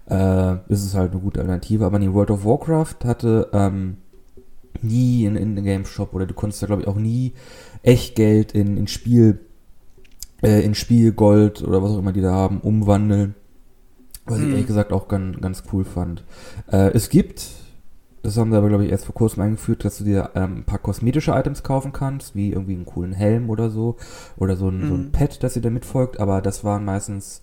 [0.10, 1.86] Äh, ist es halt eine gute Alternative.
[1.86, 3.98] Aber nee, World of Warcraft hatte ähm,
[4.82, 7.34] nie einen In-Game-Shop oder du konntest da glaube ich auch nie
[7.84, 9.40] echt Geld in, in Spiel,
[10.42, 13.36] äh, in Spielgold oder was auch immer die da haben, umwandeln.
[14.32, 14.52] Was ich Hm.
[14.52, 16.24] ehrlich gesagt auch ganz, ganz cool fand.
[16.72, 17.48] Äh, es gibt,
[18.24, 20.63] das haben sie aber glaube ich erst vor kurzem eingeführt, dass du dir ähm, ein
[20.63, 23.98] paar kosmetische Items kaufen kannst, wie irgendwie einen coolen Helm oder so.
[24.38, 25.12] Oder so ein, so ein Mhm.
[25.12, 27.41] Pad, das dir damit folgt, aber das waren meistens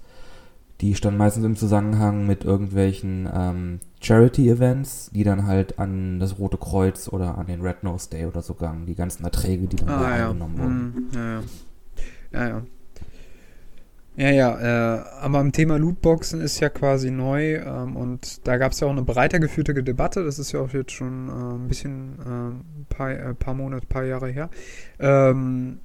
[0.80, 6.56] Die stand meistens im Zusammenhang mit irgendwelchen ähm, Charity-Events, die dann halt an das Rote
[6.56, 8.86] Kreuz oder an den Red Nose Day oder so gangen.
[8.86, 10.28] Die ganzen Erträge, die dann Ah, ja.
[10.28, 10.86] eingenommen wurden.
[11.10, 11.42] Hm, ja, ja.
[12.32, 12.62] Ja, ja.
[14.18, 18.72] Ja, ja, äh, aber am Thema Lootboxen ist ja quasi neu ähm, und da gab
[18.72, 21.68] es ja auch eine breiter geführte Debatte, das ist ja auch jetzt schon äh, ein
[21.68, 24.50] bisschen ein paar, äh, paar Monate, paar Jahre her.
[24.98, 25.78] Ähm,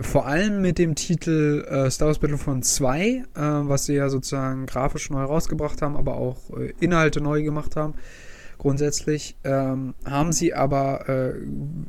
[0.00, 4.66] vor allem mit dem Titel äh, Star Wars Battlefront 2, äh, was sie ja sozusagen
[4.66, 7.94] grafisch neu rausgebracht haben, aber auch äh, Inhalte neu gemacht haben.
[8.58, 11.34] Grundsätzlich ähm, haben sie aber, äh,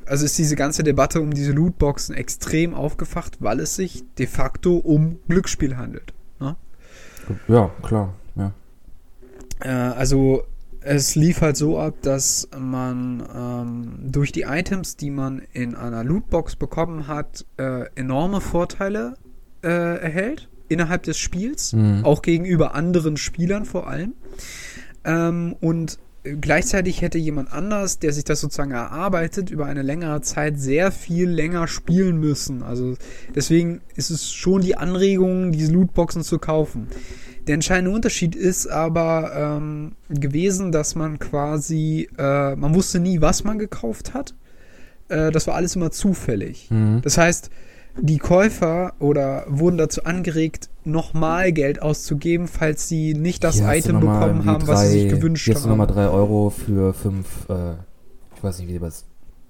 [0.05, 4.77] also ist diese ganze Debatte um diese Lootboxen extrem aufgefacht, weil es sich de facto
[4.77, 6.13] um Glücksspiel handelt.
[6.39, 6.55] Ne?
[7.47, 8.13] Ja, klar.
[8.35, 8.53] Ja.
[9.61, 10.43] Äh, also
[10.81, 16.03] es lief halt so ab, dass man ähm, durch die Items, die man in einer
[16.03, 19.15] Lootbox bekommen hat, äh, enorme Vorteile
[19.63, 22.05] äh, erhält innerhalb des Spiels, Mhm.
[22.05, 24.13] auch gegenüber anderen Spielern vor allem.
[25.03, 25.97] Ähm, und
[26.39, 31.29] gleichzeitig hätte jemand anders, der sich das sozusagen erarbeitet, über eine längere Zeit sehr viel
[31.29, 32.63] länger spielen müssen.
[32.63, 32.95] Also
[33.35, 36.87] deswegen ist es schon die Anregung, diese Lootboxen zu kaufen.
[37.47, 43.43] Der entscheidende Unterschied ist aber ähm, gewesen, dass man quasi, äh, man wusste nie, was
[43.43, 44.35] man gekauft hat.
[45.07, 46.69] Äh, das war alles immer zufällig.
[46.69, 47.01] Mhm.
[47.01, 47.49] Das heißt,
[48.01, 53.99] die Käufer oder wurden dazu angeregt, nochmal Geld auszugeben, falls sie nicht das Hier Item
[53.99, 55.95] bekommen haben, was sie sich drei- gewünscht Hier hast du nochmal haben.
[55.95, 57.71] 3 Euro für 5, äh,
[58.35, 58.89] ich weiß nicht, wie die bei,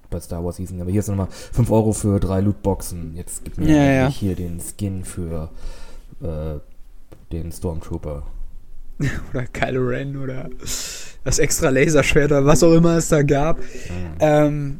[0.09, 3.15] bei Star Wars hießen, aber hier ist nochmal 5 Euro für drei Lootboxen.
[3.15, 4.07] Jetzt gib mir Ja, ja.
[4.09, 5.49] hier den Skin für
[6.21, 6.59] äh,
[7.31, 8.23] den Stormtrooper.
[9.33, 10.49] Oder Kylo Ren oder
[11.23, 13.59] das extra Laserschwert oder was auch immer es da gab.
[13.59, 13.63] Mhm.
[14.19, 14.79] Ähm,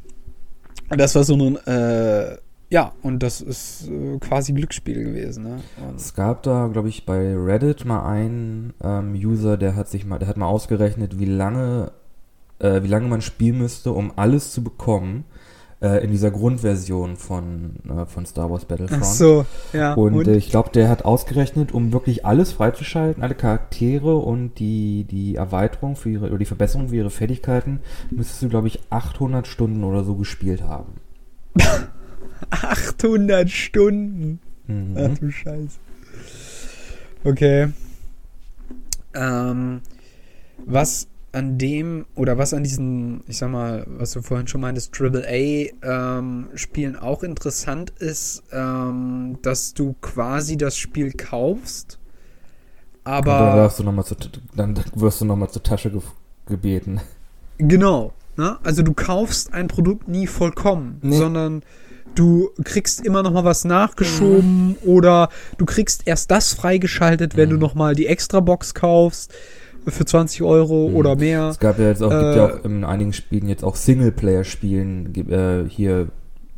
[0.89, 2.35] das war so ein, äh,
[2.69, 5.43] ja, und das ist äh, quasi Glücksspiel gewesen.
[5.43, 5.59] Ne?
[5.87, 10.05] Und, Es gab da, glaube ich, bei Reddit mal einen ähm, User, der hat sich
[10.05, 11.91] mal, der hat mal ausgerechnet, wie lange,
[12.59, 15.25] äh, wie lange man spielen müsste, um alles zu bekommen
[15.81, 19.01] äh, in dieser Grundversion von, äh, von Star Wars Battlefront.
[19.01, 19.93] ach so, ja.
[19.95, 25.05] Und, äh, ich glaube, der hat ausgerechnet, um wirklich alles freizuschalten, alle Charaktere und die,
[25.05, 27.79] die Erweiterung für ihre, oder die Verbesserung für ihre Fertigkeiten,
[28.11, 30.93] müsstest du, glaube ich, 800 Stunden oder so gespielt haben.
[32.49, 34.39] 800 Stunden.
[34.67, 34.97] Mhm.
[34.97, 35.77] Ach du Scheiße.
[37.23, 37.69] Okay.
[39.13, 39.81] Ähm,
[40.65, 44.93] was an dem, oder was an diesen, ich sag mal, was du vorhin schon meintest,
[44.99, 51.99] AAA-Spielen auch interessant ist, ähm, dass du quasi das Spiel kaufst,
[53.05, 54.17] Und dann, aber darfst du noch mal zur,
[54.55, 56.01] dann wirst du nochmal zur Tasche ge
[56.47, 56.99] gebeten.
[57.59, 58.13] Genau.
[58.35, 58.57] Ne?
[58.63, 61.17] Also du kaufst ein Produkt nie vollkommen, Nee.
[61.17, 61.61] sondern
[62.15, 67.57] du kriegst immer noch mal was nachgeschoben oder du kriegst erst das freigeschaltet, wenn du
[67.57, 69.33] noch mal die Extra-Box kaufst
[69.87, 70.95] für 20 Euro Mhm.
[70.95, 71.47] oder mehr.
[71.49, 75.13] Es gab ja jetzt auch, gibt ja Äh, auch in einigen Spielen jetzt auch Singleplayer-Spielen,
[75.31, 76.07] äh, hier,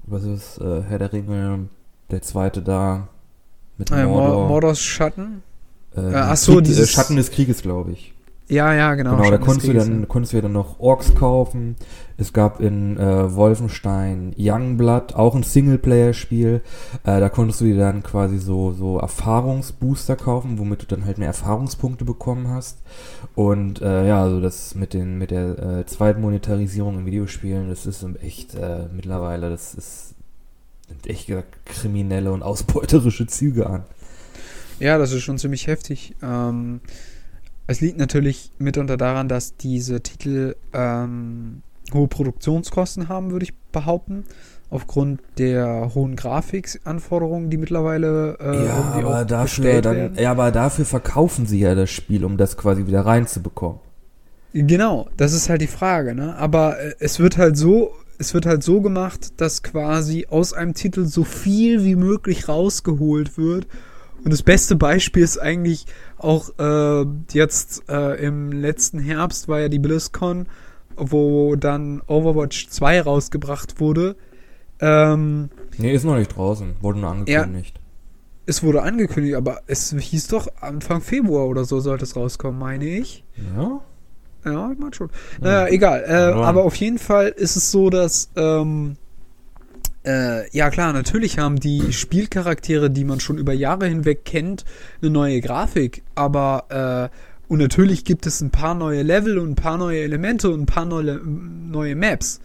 [0.08, 1.68] was ist, äh, Herr der Ringe,
[2.10, 3.08] der zweite da,
[3.78, 4.48] mit Äh, Mor Mordor.
[4.48, 5.44] Mordors Schatten.
[5.96, 8.14] äh, ach dieses so, Krieg, äh, dieses- Schatten des Krieges, glaube ich.
[8.48, 9.12] Ja, ja, genau.
[9.12, 10.06] Genau, da Schatten des konntest du, dann, ja.
[10.08, 11.76] konntest du ja dann noch Orks kaufen.
[12.22, 16.62] Es gab in äh, Wolfenstein Youngblood auch ein Singleplayer-Spiel.
[17.04, 21.18] Äh, da konntest du dir dann quasi so, so Erfahrungsbooster kaufen, womit du dann halt
[21.18, 22.78] mehr Erfahrungspunkte bekommen hast.
[23.34, 28.06] Und äh, ja, also das mit den mit der äh, Zweitmonetarisierung in Videospielen, das ist
[28.22, 30.14] echt äh, mittlerweile, das ist
[30.90, 33.84] nimmt echt gesagt kriminelle und ausbeuterische Züge an.
[34.80, 36.16] Ja, das ist schon ziemlich heftig.
[36.22, 36.82] Ähm,
[37.66, 44.26] es liegt natürlich mitunter daran, dass diese Titel ähm, hohe Produktionskosten haben, würde ich behaupten.
[44.70, 51.46] Aufgrund der hohen Grafikanforderungen, die mittlerweile äh, ja, aber dafür dann, ja, aber dafür verkaufen
[51.46, 53.80] sie ja das Spiel, um das quasi wieder reinzubekommen.
[54.54, 56.38] Genau, das ist halt die Frage, ne?
[56.38, 60.74] Aber äh, es wird halt so, es wird halt so gemacht, dass quasi aus einem
[60.74, 63.68] Titel so viel wie möglich rausgeholt wird.
[64.24, 65.86] Und das beste Beispiel ist eigentlich
[66.18, 70.48] auch äh, jetzt äh, im letzten Herbst war ja die BlizzCon,
[70.98, 74.16] wo dann Overwatch 2 rausgebracht wurde.
[74.80, 76.76] Ähm, Nee, ist noch nicht draußen.
[76.82, 77.80] Wurde nur angekündigt.
[78.46, 82.86] es wurde angekündigt, aber es hieß doch Anfang Februar oder so sollte es rauskommen, meine
[82.86, 83.24] ich.
[83.56, 83.82] Ja?
[84.44, 85.10] Ja, ich meine schon.
[85.40, 86.04] Naja, egal.
[86.08, 86.36] Äh, Ja.
[86.42, 88.98] aber auf jeden Fall ist es so, dass, ähm,
[90.04, 94.66] äh, ja klar, natürlich haben die Spielcharaktere, die man schon über Jahre hinweg kennt,
[95.02, 96.04] eine neue Grafik.
[96.16, 97.16] Aber, äh,
[97.52, 100.66] und natürlich gibt es ein paar neue Level und ein paar neue Elemente und ein
[100.66, 102.40] paar neue, neue Maps.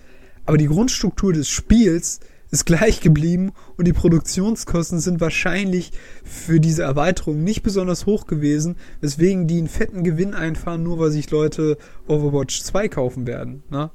[0.47, 2.19] Aber die Grundstruktur des Spiels
[2.51, 5.93] ist gleich geblieben und die Produktionskosten sind wahrscheinlich
[6.25, 11.13] für diese Erweiterung nicht besonders hoch gewesen, weswegen die einen fetten Gewinn einfahren, nur weil
[11.13, 13.63] sich Leute Overwatch 2 kaufen werden.
[13.71, 13.91] Ne?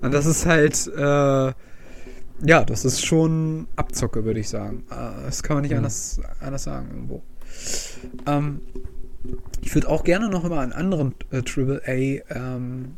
[0.00, 1.52] Und das ist halt, äh,
[2.46, 4.84] ja, das ist schon Abzocke, würde ich sagen.
[4.90, 5.76] Äh, das kann man nicht Mhm.
[5.76, 7.22] anders, anders sagen irgendwo.
[8.26, 8.60] Ähm,
[9.62, 12.96] ich würde auch gerne noch über einen anderen äh, AAA ähm,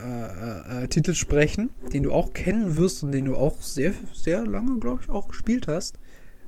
[0.00, 4.46] äh, äh, Titel sprechen, den du auch kennen wirst und den du auch sehr, sehr
[4.46, 5.96] lange, glaube ich, auch gespielt hast.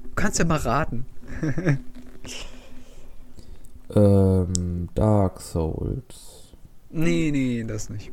[0.05, 1.07] Du kannst ja mal raten.
[3.95, 6.55] Ähm, Dark Souls.
[6.91, 8.11] Nee, nee, das nicht.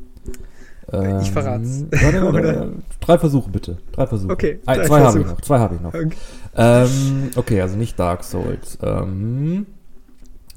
[0.92, 1.84] Ähm, Ich verrat's.
[1.90, 2.72] Warte, warte.
[3.00, 3.78] Drei Versuche bitte.
[3.92, 4.32] Drei Versuche.
[4.32, 5.40] Okay, Ein, drei zwei habe ich noch.
[5.40, 5.94] Zwei habe ich noch.
[5.94, 6.10] Okay.
[6.56, 8.78] Ähm, okay, also nicht Dark Souls.
[8.82, 9.66] Ähm,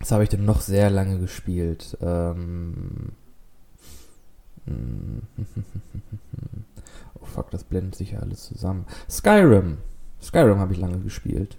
[0.04, 1.98] was habe ich denn noch sehr lange gespielt?
[2.02, 3.14] Ähm,
[4.66, 5.22] hm,
[7.22, 8.86] oh fuck, das blendet sich ja alles zusammen.
[9.10, 9.78] Skyrim.
[10.22, 11.56] Skyrim habe ich lange gespielt.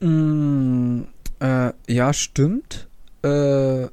[0.00, 1.02] Mm,
[1.38, 2.88] äh, ja, stimmt.
[3.22, 3.88] Äh, äh,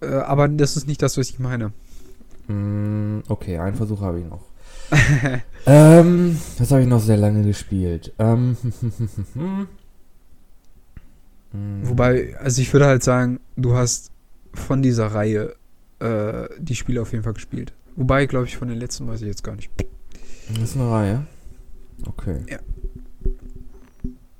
[0.00, 1.72] aber das ist nicht das, was ich meine.
[2.48, 4.42] Mm, okay, einen Versuch habe ich noch.
[5.66, 8.12] ähm, was habe ich noch sehr lange gespielt?
[8.18, 8.56] Ähm,
[11.52, 14.10] Mm, Wobei, also ich würde halt sagen, du hast
[14.54, 15.54] von dieser Reihe
[16.00, 17.72] äh, die Spiele auf jeden Fall gespielt.
[17.96, 19.70] Wobei, glaube ich, von den letzten weiß ich jetzt gar nicht.
[20.50, 21.26] Das ist eine Reihe.
[22.06, 22.36] Okay.
[22.48, 22.58] Ja.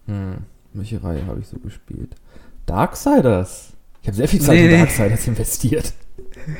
[0.06, 0.36] Hm.
[0.74, 2.14] Welche Reihe habe ich so gespielt?
[2.66, 3.70] Darksiders.
[4.02, 4.78] Ich habe sehr viel Zeit Nee, in nee.
[4.78, 5.92] Darksiders investiert.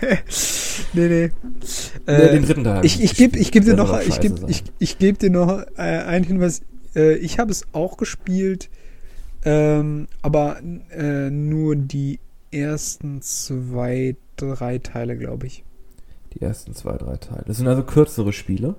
[0.93, 1.31] nee, nee.
[2.07, 2.85] Äh, den dritten Teil.
[2.85, 5.83] ich ich gebe ich geb dir noch, ich geb, ich, ich geb dir noch äh,
[5.83, 6.63] einen Hinweis.
[6.95, 8.69] Äh, ich habe es auch gespielt,
[9.51, 10.59] ähm, aber
[10.91, 12.19] äh, nur die
[12.51, 15.65] ersten zwei, drei Teile, glaube ich.
[16.35, 17.45] Die ersten zwei, drei Teile.
[17.47, 18.75] Das sind also kürzere Spiele.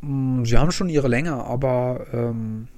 [0.00, 2.68] Mm, Sie haben schon ihre Länge, aber ähm,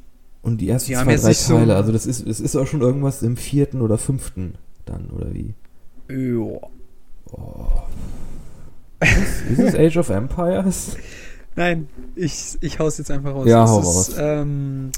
[0.42, 1.76] Und die ersten Die zwei, drei nicht so- Teile.
[1.76, 4.54] also das ist, es ist auch schon irgendwas im vierten oder fünften
[4.86, 5.54] dann, oder wie?
[6.08, 6.58] ja.
[9.50, 10.96] Ist es Age of Empires?
[11.56, 13.46] Nein, ich, ich hau's jetzt einfach raus.
[13.48, 14.14] Ja, Es hau ist, raus.
[14.18, 14.90] Ähm,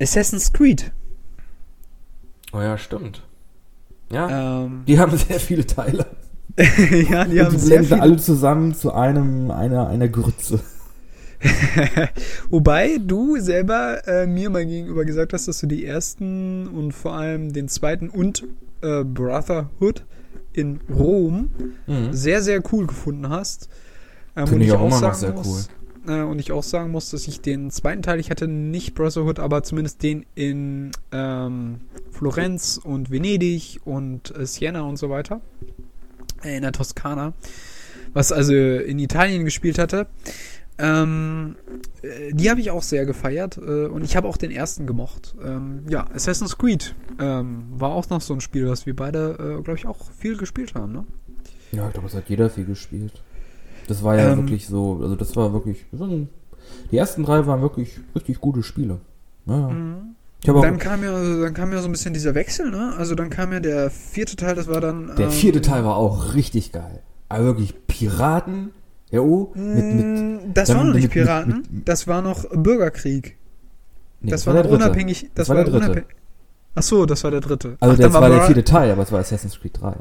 [0.00, 0.92] Assassin's Creed.
[2.52, 3.22] Oh ja, stimmt.
[4.10, 4.64] Ja.
[4.64, 6.06] Ähm, Die haben sehr viele Teile.
[6.58, 8.00] ja, die Und haben die sehr blenden viel.
[8.00, 10.60] alle zusammen zu einem, einer, einer Grütze.
[12.50, 17.12] Wobei du selber äh, mir mal gegenüber gesagt hast, dass du die ersten und vor
[17.14, 18.44] allem den zweiten und
[18.82, 20.04] äh, Brotherhood
[20.52, 21.50] in Rom
[21.86, 22.12] Mhm.
[22.12, 23.68] sehr, sehr cool gefunden hast.
[24.34, 25.68] Ähm, Finde ich auch immer noch sehr muss,
[26.06, 29.38] Äh, und ich auch sagen muss, dass ich den zweiten Teil, ich hatte nicht Brotherhood,
[29.38, 35.40] aber zumindest den in ähm, Florenz und Venedig und äh, Siena und so weiter.
[36.42, 37.32] Äh, in der Toskana.
[38.12, 40.06] Was also in Italien gespielt hatte.
[40.78, 41.56] Ähm,
[42.02, 45.34] äh, die habe ich auch sehr gefeiert äh, und ich habe auch den ersten gemocht.
[45.42, 49.62] Ähm, ja, Assassin's Creed ähm, war auch noch so ein Spiel, was wir beide, äh,
[49.62, 51.04] glaube ich, auch viel gespielt haben, ne?
[51.72, 53.22] Ja, ich glaube, es hat jeder viel gespielt.
[53.86, 54.38] Das war ja Ähm.
[54.38, 55.84] wirklich so, also das war wirklich,
[56.90, 58.98] die ersten drei waren wirklich richtig gute Spiele.
[59.46, 59.70] Ja,
[60.54, 62.94] auch, Dann kam ja, dann kam ja so ein bisschen dieser Wechsel, ne?
[62.96, 65.12] Also dann kam ja der vierte Teil, das war dann.
[65.16, 67.00] der ähm, vierte Teil war auch richtig geil.
[67.28, 68.70] Aber wirklich Piraten,
[69.10, 72.06] ja, oh, mit, mit, Mm, Das dann war noch mit- nicht mit- Piraten, mit- das
[72.06, 73.36] war noch Bürgerkrieg.
[74.20, 75.30] nee, das, war der noch unabhängig.
[75.34, 76.04] Das, war war, der dritte.
[76.74, 77.76] Ach so, das war der dritte.
[77.80, 79.96] Also ach, das dann war der vierte Teil, aber es war Assassin's Creed 3.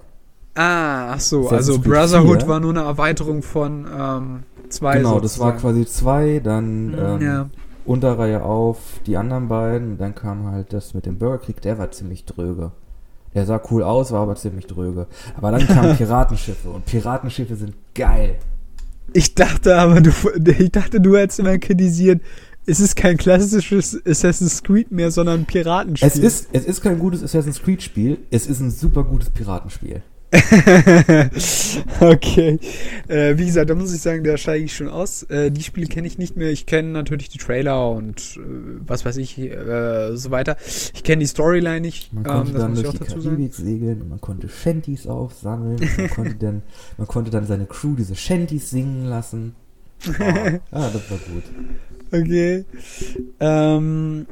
[0.56, 2.48] Ah, ach so, also Brotherhood 4.
[2.48, 4.98] war nur eine Erweiterung von ähm, zwei.
[4.98, 5.60] Genau, das war sozusagen.
[5.60, 7.50] quasi zwei, dann Mm, ähm, ja.
[7.86, 12.26] Unterreihe auf die anderen beiden, dann kam halt das mit dem Bürgerkrieg, der war ziemlich
[12.26, 12.72] dröge.
[13.36, 15.08] Der sah cool aus, war aber ziemlich dröge.
[15.38, 18.38] Aber dann kamen Piratenschiffe und Piratenschiffe sind geil.
[19.14, 20.12] Ich dachte aber, du,
[20.58, 22.22] ich dachte, du hättest immer kritisiert,
[22.66, 26.08] es ist kein klassisches Assassin's Creed mehr, sondern ein Piratenspiel.
[26.08, 30.02] Es ist, es ist kein gutes Assassin's Creed Spiel, es ist ein super gutes Piratenspiel.
[32.00, 32.60] okay.
[33.08, 35.24] Äh, wie gesagt, da muss ich sagen, da steige ich schon aus.
[35.24, 36.50] Äh, die Spiele kenne ich nicht mehr.
[36.50, 38.40] Ich kenne natürlich die Trailer und äh,
[38.86, 40.58] was weiß ich, äh, so weiter.
[40.94, 42.14] Ich kenne die Storyline nicht.
[42.14, 43.00] Man Ähm, konnte das dann durch auch die.
[43.00, 45.80] Karibik segeln und man konnte Shanties aufsammeln.
[45.98, 46.62] man, konnte dann,
[46.98, 49.56] man konnte dann seine Crew diese Shanties singen lassen.
[50.08, 50.12] Oh,
[50.72, 51.44] ah, das war gut.
[52.12, 52.66] Okay.
[53.40, 54.28] Ähm,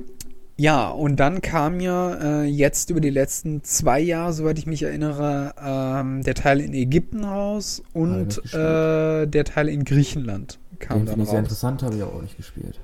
[0.56, 4.84] ja, und dann kam ja äh, jetzt über die letzten zwei Jahre, soweit ich mich
[4.84, 11.06] erinnere, ähm, der Teil in Ägypten raus und äh, der Teil in Griechenland kam Den
[11.08, 11.46] dann ich sehr raus.
[11.46, 12.80] interessant, habe ich auch nicht gespielt.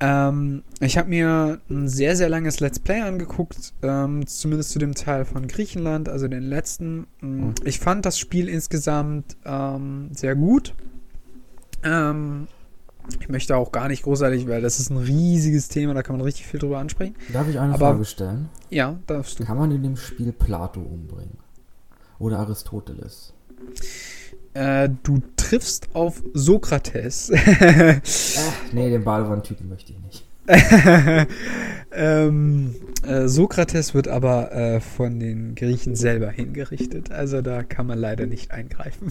[0.00, 4.94] Ähm, ich habe mir ein sehr, sehr langes Let's Play angeguckt, ähm, zumindest zu dem
[4.94, 7.06] Teil von Griechenland, also den letzten.
[7.20, 7.54] Mm, Mhm.
[7.64, 10.74] Ich fand das Spiel insgesamt ähm, sehr gut.
[11.84, 12.46] Ähm,
[13.20, 16.24] Ich möchte auch gar nicht großartig, weil das ist ein riesiges Thema, da kann man
[16.24, 17.14] richtig viel drüber ansprechen.
[17.32, 18.48] Darf ich eine Aber- Frage stellen?
[18.70, 19.44] Ja, darfst du.
[19.44, 21.38] Kann man in dem Spiel Plato umbringen?
[22.18, 23.32] Oder Aristoteles?
[24.54, 27.30] Äh, du triffst auf Sokrates.
[27.30, 28.00] Äh,
[28.72, 30.27] nee, den Badewanne-Typen möchte ich nicht.
[31.92, 37.10] ähm, äh, Sokrates wird aber äh, von den Griechen selber hingerichtet.
[37.12, 39.08] Also da kann man leider nicht eingreifen.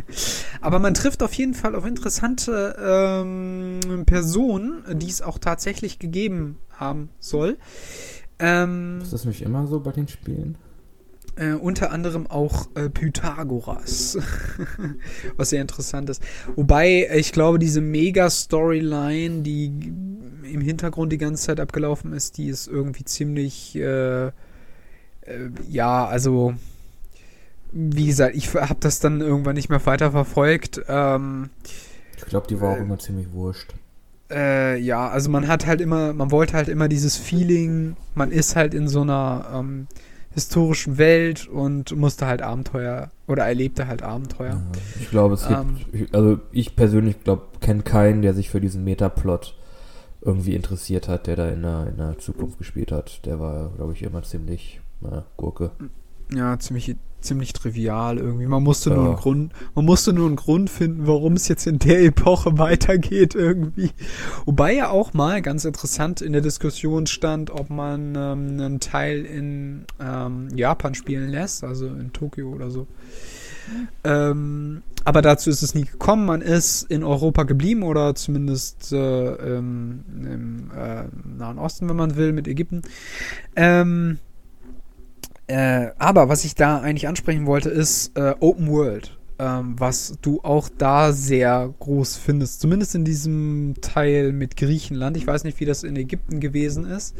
[0.60, 6.58] aber man trifft auf jeden Fall auf interessante ähm, Personen, die es auch tatsächlich gegeben
[6.70, 7.58] haben soll.
[8.38, 10.56] Ähm, Ist das nicht immer so bei den Spielen?
[11.40, 14.18] Äh, unter anderem auch äh, Pythagoras,
[15.36, 16.22] was sehr interessant ist.
[16.56, 19.66] Wobei, äh, ich glaube, diese Mega-Storyline, die
[20.52, 24.32] im Hintergrund die ganze Zeit abgelaufen ist, die ist irgendwie ziemlich, äh, äh,
[25.68, 26.54] ja, also,
[27.72, 30.80] wie gesagt, ich habe das dann irgendwann nicht mehr weiter verfolgt.
[30.88, 31.50] Ähm,
[32.16, 33.74] Ich glaube, die war auch Äh, immer ziemlich wurscht.
[34.30, 38.56] äh, ja, also man hat halt immer, man wollte halt immer dieses Feeling, man ist
[38.56, 39.86] halt in so einer ähm,
[40.32, 44.62] historischen Welt und musste halt Abenteuer oder erlebte halt Abenteuer.
[45.00, 45.76] Ich glaube, es gibt, Ähm.
[45.92, 49.56] ich, also ich persönlich glaube, kenne keinen, der sich für diesen Metaplot
[50.20, 53.24] irgendwie interessiert hat, der da in der, in der Zukunft gespielt hat.
[53.26, 55.72] Der war, glaube ich, immer ziemlich äh, Gurke.
[56.34, 58.46] Ja, ziemlich, ziemlich trivial irgendwie.
[58.46, 59.08] Man musste nur Ja.
[59.10, 63.34] einen Grund, man musste nur einen Grund finden, warum es jetzt in der Epoche weitergeht
[63.34, 63.90] irgendwie.
[64.44, 69.24] Wobei ja auch mal ganz interessant in der Diskussion stand, ob man ähm, einen Teil
[69.24, 72.86] in ähm, Japan spielen lässt, also in Tokio oder so.
[74.02, 76.26] Ähm, aber dazu ist es nie gekommen.
[76.26, 81.04] Man ist in Europa geblieben oder zumindest äh, im, im äh,
[81.38, 82.82] Nahen Osten, wenn man will, mit Ägypten.
[83.56, 84.18] Ähm,
[85.50, 89.18] äh, aber was ich da eigentlich ansprechen wollte, ist äh, Open World.
[89.40, 92.60] Ähm, was du auch da sehr groß findest.
[92.60, 95.16] Zumindest in diesem Teil mit Griechenland.
[95.16, 97.16] Ich weiß nicht, wie das in Ägypten gewesen ist.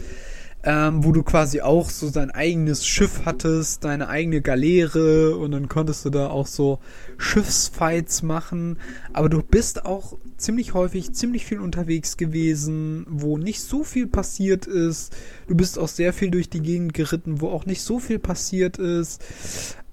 [0.63, 5.71] Ähm, wo du quasi auch so dein eigenes Schiff hattest, deine eigene Galeere und dann
[5.71, 6.81] konntest du da auch so
[7.17, 8.77] Schiffsfights machen.
[9.15, 14.67] Aber du bist auch ziemlich häufig ziemlich viel unterwegs gewesen, wo nicht so viel passiert
[14.67, 15.17] ist.
[15.47, 18.77] Du bist auch sehr viel durch die Gegend geritten, wo auch nicht so viel passiert
[18.77, 19.23] ist.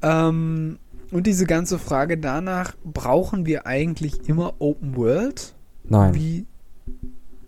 [0.02, 0.80] Ähm,
[1.12, 5.54] und diese ganze Frage danach, brauchen wir eigentlich immer Open World?
[5.86, 6.14] Nein.
[6.14, 6.46] Wie.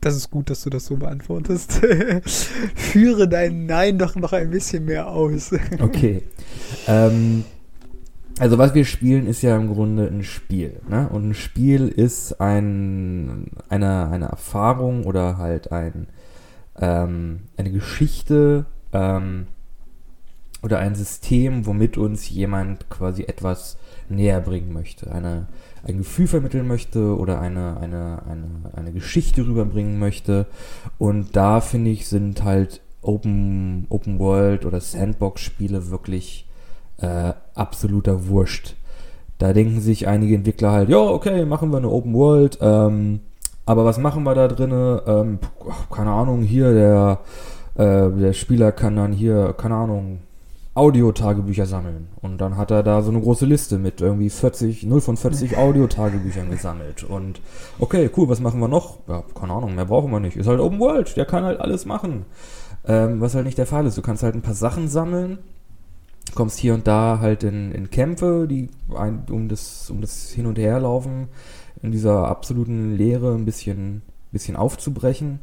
[0.02, 1.82] Das ist gut, dass du das so beantwortest.
[2.76, 5.52] Führe dein Nein doch noch ein bisschen mehr aus.
[5.80, 6.24] Okay.
[6.88, 7.44] ähm,
[8.40, 10.80] also was wir spielen, ist ja im Grunde ein Spiel.
[10.88, 11.10] Ne?
[11.10, 16.08] Und ein Spiel ist ein, eine, eine Erfahrung oder halt ein,
[16.80, 19.48] ähm, eine Geschichte ähm,
[20.62, 23.78] oder ein System, womit uns jemand quasi etwas
[24.08, 25.12] näher bringen möchte.
[25.12, 25.48] Eine,
[25.84, 30.46] ein Gefühl vermitteln möchte oder eine, eine, eine, eine Geschichte rüberbringen möchte.
[30.98, 36.48] Und da finde ich, sind halt Open, Open World oder Sandbox-Spiele wirklich
[36.98, 38.76] äh, absoluter Wurscht.
[39.38, 43.22] Da denken sich einige Entwickler halt, ja, okay, machen wir eine Open World, ähm,
[43.66, 45.02] aber was machen wir da drinne?
[45.08, 45.40] Ähm,
[45.90, 47.20] keine Ahnung, hier der,
[47.76, 50.20] äh, der Spieler kann dann hier, keine Ahnung,
[50.80, 52.08] Audiotagebücher sammeln.
[52.22, 55.58] Und dann hat er da so eine große Liste mit irgendwie 40, 0 von 40
[55.58, 57.04] Audiotagebüchern gesammelt.
[57.04, 57.42] Und
[57.80, 59.00] okay, cool, was machen wir noch?
[59.08, 60.38] Ja, keine Ahnung, mehr brauchen wir nicht.
[60.38, 62.26] Ist halt Open World, der kann halt alles machen.
[62.88, 63.98] Ähm, was halt nicht der Fall ist.
[63.98, 65.40] Du kannst halt ein paar Sachen sammeln,
[66.34, 70.46] kommst hier und da halt in, in Kämpfe, die ein, um das, um das Hin-
[70.46, 71.28] und Herlaufen
[71.82, 74.02] in dieser absoluten Leere ein bisschen,
[74.32, 75.40] bisschen aufzubrechen.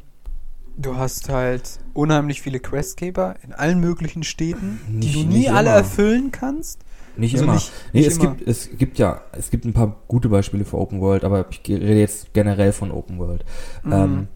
[0.79, 5.69] Du hast halt unheimlich viele Questgeber in allen möglichen Städten, die Nicht- du nie alle
[5.69, 5.77] immer.
[5.77, 6.81] erfüllen kannst.
[7.15, 7.53] Nicht Also immer.
[7.55, 8.35] nicht- nee, nicht es immer.
[8.35, 11.61] gibt, es gibt ja, es gibt ein paar gute Beispiele für Open World, aber ich
[11.67, 13.43] rede jetzt generell von Open World.
[13.83, 13.91] Mhm.
[13.91, 14.27] Ähm,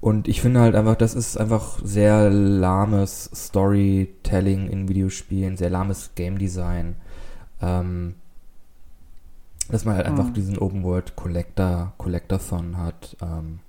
[0.00, 6.12] und ich finde halt einfach, das ist einfach sehr lahmes Storytelling in Videospielen, sehr lahmes
[6.14, 6.96] Game Design.
[7.60, 8.14] Ähm,
[9.70, 10.34] dass man halt einfach Mhm.
[10.34, 13.60] diesen Open World Collector, Collectathon hat, ähm,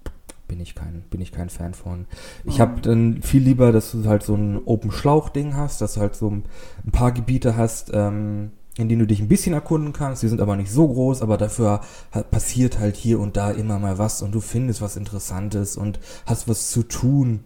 [0.54, 2.06] bin ich kein, bin ich kein Fan von.
[2.46, 2.62] Ich Mhm.
[2.62, 6.02] habe dann viel lieber, dass du halt so ein Open Schlauch Ding hast, dass du
[6.02, 6.44] halt so ein,
[6.92, 10.22] paar Gebiete hast, ähm, in denen du dich ein bisschen erkunden kannst.
[10.22, 11.82] Die sind aber nicht so groß, aber dafür
[12.12, 16.00] halt passiert halt hier und da immer mal was und du findest was Interessantes und
[16.28, 17.40] hast was zu tun.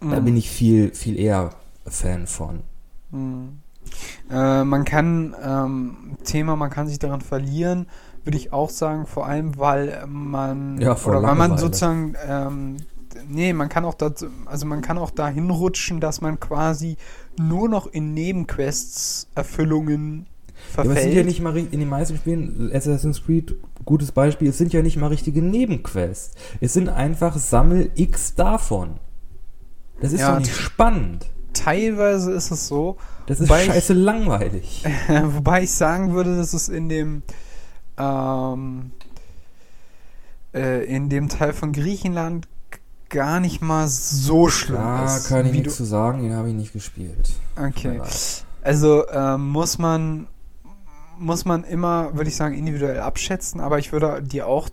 [0.00, 0.24] Da Mhm.
[0.26, 1.50] bin ich viel, viel eher
[1.86, 2.60] Fan von.
[3.10, 3.60] Mhm.
[4.30, 7.86] Äh, man kann, ähm, Thema, man kann sich daran verlieren,
[8.24, 12.76] würde ich auch sagen, vor allem, weil man, Ja, vor oder weil man sozusagen, ähm,
[13.28, 16.96] nee, man kann auch dazu, also man kann auch dahin rutschen, dass man quasi
[17.38, 20.26] nur noch in Nebenquests Erfüllungen
[20.76, 21.14] Ja, aber es sind verfällt.
[21.16, 23.54] ja nicht mal in den meisten Spielen, Assassin's Creed,
[23.84, 26.34] gutes Beispiel, es sind ja nicht mal richtige Nebenquests.
[26.60, 28.98] Es sind einfach Sammel X davon.
[30.00, 31.26] Das ist Ja, doch nicht spannend.
[31.54, 32.96] Teilweise ist es so,
[33.26, 34.84] Das ist Wobei ich- scheiße langweilig.
[35.24, 37.22] wobei ich sagen würde, dass es in dem
[37.98, 38.92] ähm,
[40.54, 42.48] äh, in dem Teil von Griechenland
[43.08, 45.28] gar nicht mal so schlimm Da ist.
[45.28, 47.32] kann ich nichts zu sagen, den habe ich nicht gespielt.
[47.56, 48.00] okay.
[48.62, 50.26] Also ähm, muss man
[51.18, 54.68] muss man immer, würde ich sagen, individuell abschätzen, aber ich würde dir auch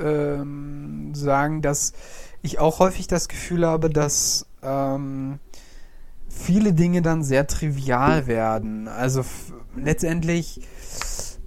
[0.00, 1.92] ähm, sagen, dass
[2.42, 5.38] ich auch häufig das Gefühl habe, dass ähm,
[6.28, 8.88] viele Dinge dann sehr trivial werden.
[8.88, 9.24] Also
[9.76, 10.60] letztendlich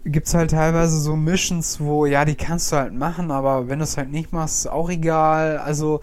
[0.06, 3.80] gibt es halt teilweise so Missions, wo, ja, die kannst du halt machen, aber wenn
[3.80, 5.58] du es halt nicht machst, ist auch egal.
[5.58, 6.00] Also,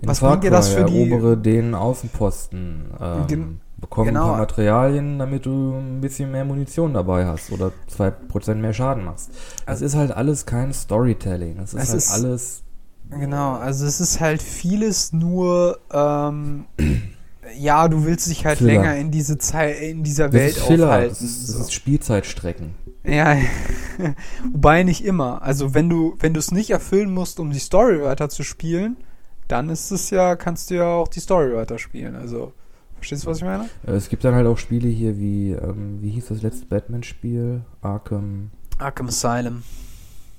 [0.00, 1.10] In was Far bringt dir das für die...
[1.10, 2.90] Erobere den Außenposten.
[3.00, 4.22] Ähm, Gen- bekomm genau.
[4.24, 9.04] ein paar Materialien, damit du ein bisschen mehr Munition dabei hast oder 2% mehr Schaden
[9.04, 9.30] machst.
[9.66, 11.58] Also- ist halt alles kein Storytelling.
[11.58, 12.62] Es ist Es halt ist- alles.
[13.10, 16.66] Genau, also es ist halt vieles nur, ähm,
[17.58, 18.72] ja, du willst dich halt Filler.
[18.74, 20.86] länger in diese Zeit, in dieser Das Welt ist Filler.
[20.88, 21.08] aufhalten.
[21.08, 21.52] Das ist, so.
[21.58, 22.74] das ist Spielzeitstrecken.
[23.04, 23.36] Ja,
[24.52, 25.42] wobei nicht immer.
[25.42, 28.96] Also wenn du, wenn du es nicht erfüllen musst, um die Story weiter zu spielen,
[29.46, 32.16] dann ist es ja, kannst du ja auch die Story weiterspielen.
[32.16, 32.52] Also,
[32.96, 33.64] verstehst du, was ich meine?
[33.86, 37.62] Äh, Es gibt dann halt auch Spiele hier wie, ähm, wie hieß das letzte Batman-Spiel?
[37.80, 38.50] Arkham.
[38.78, 39.62] Arkham Asylum.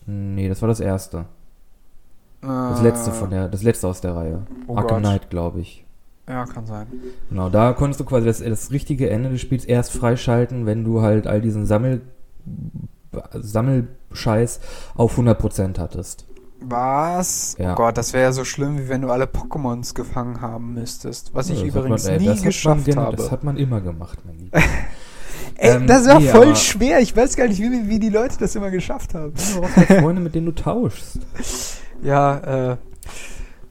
[0.06, 1.26] Nee, das war das erste.
[2.42, 4.46] Das Äh, letzte von der, das letzte aus der Reihe.
[4.68, 5.00] Oh Arkham Gott.
[5.00, 5.86] Knight, glaube ich.
[6.28, 6.86] Ja, kann sein.
[7.30, 11.02] Genau, da konntest du quasi das, das richtige Ende des Spiels erst freischalten, wenn du
[11.02, 12.02] halt all diesen Sammel,
[13.34, 14.60] Sammelscheiß
[14.96, 16.26] auf 100% hattest.
[16.62, 17.56] Was?
[17.58, 17.72] Ja.
[17.72, 21.34] Oh Gott, das wäre ja so schlimm, wie wenn du alle Pokémons gefangen haben müsstest.
[21.34, 23.16] Was ich Ja, übrigens man, ey, nie geschafft gen- habe.
[23.16, 24.60] Das hat man immer gemacht, mein Lieber.
[25.56, 27.00] Ey, Ähm, das war nee, voll schwer.
[27.00, 29.34] Ich weiß gar nicht, wie, wie die Leute das immer geschafft haben.
[29.34, 31.20] Du brauchst halt Freunde, mit denen du tauschst.
[32.02, 32.78] Ja, äh,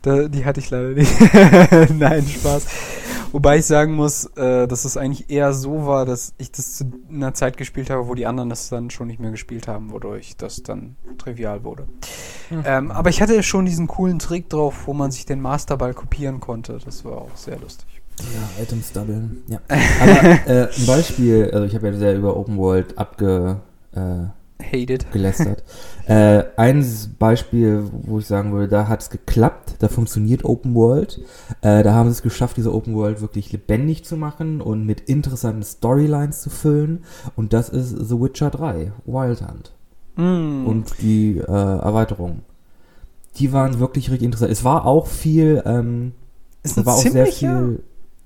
[0.03, 1.11] da, die hatte ich leider nicht.
[1.99, 2.67] Nein, Spaß.
[3.33, 6.91] Wobei ich sagen muss, äh, dass es eigentlich eher so war, dass ich das zu
[7.11, 10.37] einer Zeit gespielt habe, wo die anderen das dann schon nicht mehr gespielt haben, wodurch
[10.37, 11.87] das dann trivial wurde.
[12.49, 12.63] Hm.
[12.65, 16.41] Ähm, aber ich hatte schon diesen coolen Trick drauf, wo man sich den Masterball kopieren
[16.41, 16.79] konnte.
[16.85, 17.87] Das war auch sehr lustig.
[18.19, 19.43] Ja, Items doublen.
[19.49, 19.61] Ja.
[19.69, 23.61] Aber äh, ein Beispiel, also ich habe ja sehr über Open World abge,
[23.93, 25.11] äh, Hated.
[25.13, 25.63] gelästert.
[26.09, 26.87] äh, ein
[27.19, 31.21] Beispiel, wo ich sagen würde, da hat es geklappt, da funktioniert Open World.
[31.61, 35.03] Äh, da haben sie es geschafft, diese Open World wirklich lebendig zu machen und mit
[35.03, 37.05] interessanten Storylines zu füllen.
[37.37, 39.75] Und das ist The Witcher 3, Wild Hunt.
[40.17, 40.67] Mm.
[40.67, 42.41] Und die äh, Erweiterung.
[43.37, 44.51] Die waren wirklich richtig interessant.
[44.51, 46.13] Es war auch viel, ähm,
[46.63, 47.73] es war auch sehr ziemlicher,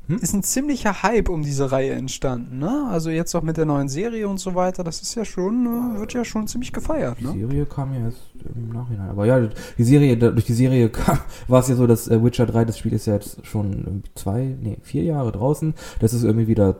[0.06, 0.16] viel.
[0.18, 2.88] ist ein ziemlicher Hype um diese Reihe entstanden, ne?
[2.90, 6.00] Also jetzt auch mit der neuen Serie und so weiter, das ist ja schon, äh,
[6.00, 7.32] wird ja schon ziemlich gefeiert, Die ne?
[7.32, 8.20] Serie kam ja erst
[8.54, 9.10] im Nachhinein.
[9.10, 9.48] Aber ja,
[9.78, 12.78] die Serie, durch die Serie kam, war es ja so, dass äh, Witcher 3, das
[12.78, 15.74] Spiel ist ja jetzt schon zwei, nee, vier Jahre draußen.
[16.00, 16.76] Das ist irgendwie wieder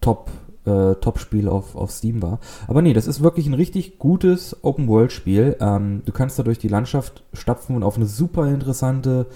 [0.00, 0.30] top,
[0.64, 2.38] äh, Top-Spiel auf, auf Steam war.
[2.68, 5.56] Aber nee, das ist wirklich ein richtig gutes Open-World-Spiel.
[5.60, 9.26] Ähm, du kannst da durch die Landschaft stapfen und auf eine super interessante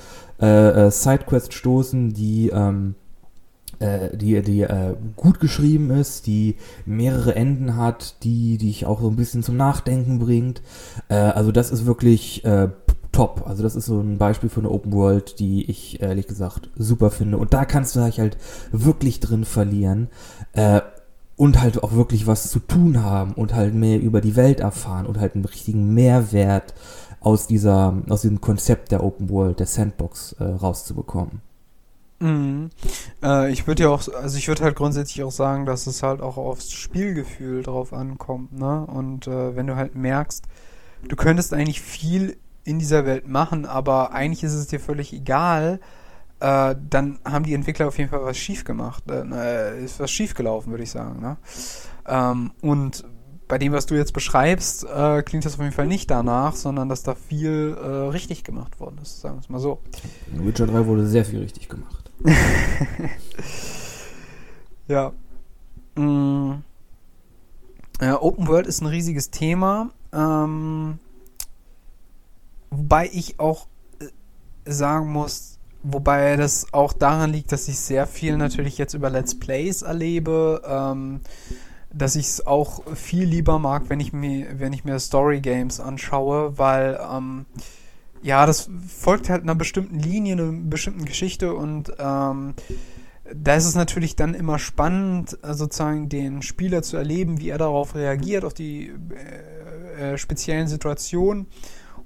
[0.41, 3.06] äh, äh, Sidequest stoßen, die, ähm, äh,
[3.81, 9.09] die, die äh, gut geschrieben ist, die mehrere Enden hat, die die dich auch so
[9.09, 10.63] ein bisschen zum Nachdenken bringt.
[11.09, 12.69] Äh, also das ist wirklich äh,
[13.13, 13.45] top.
[13.47, 17.11] Also das ist so ein Beispiel für eine Open World, die ich ehrlich gesagt super
[17.11, 17.39] finde.
[17.39, 18.37] Und da kannst du dich halt
[18.73, 20.09] wirklich drin verlieren.
[20.53, 20.81] Äh,
[21.37, 25.05] und halt auch wirklich was zu tun haben und halt mehr über die Welt erfahren
[25.05, 26.73] und halt einen richtigen Mehrwert
[27.21, 31.43] aus dieser, aus diesem Konzept der Open World, der Sandbox äh, rauszubekommen.
[32.19, 32.71] Mhm.
[33.23, 36.21] Äh, ich würde ja auch, also ich würde halt grundsätzlich auch sagen, dass es halt
[36.21, 38.87] auch aufs Spielgefühl drauf ankommt, ne?
[38.87, 40.45] Und äh, wenn du halt merkst,
[41.07, 45.81] du könntest eigentlich viel in dieser Welt machen, aber eigentlich ist es dir völlig egal,
[46.41, 49.05] äh, dann haben die Entwickler auf jeden Fall was schief gemacht.
[49.11, 51.37] Äh, ist was schief gelaufen, würde ich sagen, ne?
[52.07, 53.05] Ähm, und
[53.49, 56.89] bei dem, was du jetzt beschreibst, äh, klingt das auf jeden Fall nicht danach, sondern
[56.89, 59.81] dass da viel äh, richtig gemacht worden ist, sagen wir es mal so.
[60.33, 62.06] In Witcher 3 wurde sehr viel richtig gemacht.
[64.89, 65.13] Ja.
[65.97, 66.63] Mm.
[68.01, 68.23] ja.
[68.23, 69.91] Open World ist ein riesiges Thema.
[70.13, 70.99] Ähm,
[72.71, 73.67] wobei ich auch
[73.99, 74.07] äh,
[74.71, 79.39] sagen muss, wobei das auch daran liegt, dass ich sehr viel natürlich jetzt über Let's
[79.39, 81.21] Plays erlebe, ähm,
[81.93, 85.81] dass ich es auch viel lieber mag, wenn ich mir, wenn ich mir Story Games
[85.81, 87.47] anschaue, weil ähm,
[88.23, 92.55] ja, das folgt halt einer bestimmten Linie, einer bestimmten Geschichte und ähm,
[93.35, 97.59] da ist es natürlich dann immer spannend, äh, sozusagen den Spieler zu erleben, wie er
[97.59, 98.93] darauf reagiert, auf die
[99.97, 101.47] äh, äh, speziellen Situationen.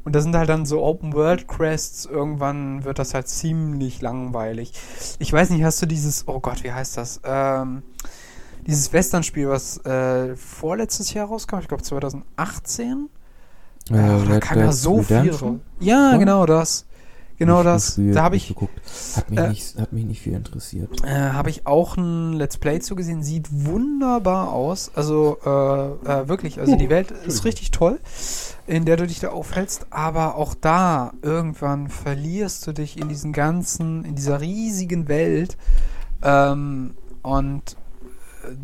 [0.03, 2.07] Und da sind halt dann so Open-World-Quests.
[2.07, 4.73] Irgendwann wird das halt ziemlich langweilig.
[5.19, 7.21] Ich weiß nicht, hast du dieses, oh Gott, wie heißt das?
[7.23, 7.83] Ähm,
[8.67, 13.11] dieses Western-Spiel, was äh, vorletztes Jahr rauskam, ich glaube 2018.
[13.91, 15.61] Äh, da Red kam ja so viel.
[15.81, 16.87] Ja, genau das.
[17.39, 17.99] Genau das.
[17.99, 18.79] Da habe ich, geguckt.
[19.17, 20.91] Hat mich, äh, nicht, hat mich nicht viel interessiert.
[21.05, 23.23] äh, habe ich auch ein Let's Play zugesehen.
[23.23, 24.91] Sieht wunderbar aus.
[24.95, 27.45] Also äh, äh, wirklich, also Oh, die Welt ist Entschuldigung.
[27.47, 28.01] richtig toll,
[28.67, 29.87] in der du dich da aufhältst.
[29.89, 35.57] Aber auch da irgendwann verlierst du dich in diesen ganzen, in dieser riesigen Welt.
[36.23, 37.75] Ähm, und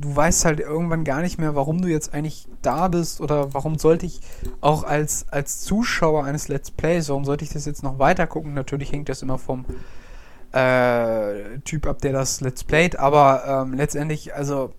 [0.01, 3.79] du weißt halt irgendwann gar nicht mehr, warum du jetzt eigentlich da bist oder warum
[3.79, 4.21] sollte ich
[4.61, 8.55] auch als, als Zuschauer eines Let's Plays, warum sollte ich das jetzt noch weiter gucken?
[8.55, 9.65] Natürlich hängt das immer vom
[10.53, 14.71] äh, Typ ab, der das Let's Playt, aber ähm, letztendlich, also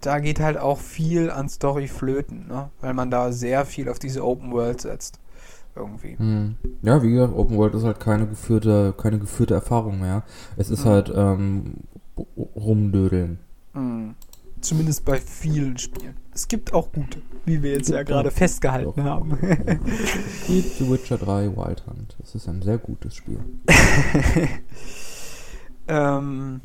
[0.00, 2.70] da geht halt auch viel an Story flöten, ne?
[2.80, 5.18] weil man da sehr viel auf diese Open World setzt.
[5.74, 6.18] Irgendwie.
[6.18, 6.56] Hm.
[6.82, 10.22] Ja, wie gesagt, Open World ist halt keine geführte, keine geführte Erfahrung mehr.
[10.58, 10.88] Es ist Mhm.
[10.90, 11.74] halt ähm,
[12.54, 13.38] rumdödeln.
[13.72, 14.14] Mhm.
[14.62, 16.16] Zumindest bei vielen Spielen.
[16.32, 19.04] Es gibt auch gute, wie wir jetzt ja gerade festgehalten Doch.
[19.04, 19.32] haben.
[20.46, 22.16] Wie The Witcher 3 Wild Hunt.
[22.20, 23.40] Das ist ein sehr gutes Spiel.
[25.88, 26.60] ähm,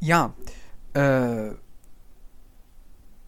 [0.00, 0.32] ja,
[0.94, 1.50] äh,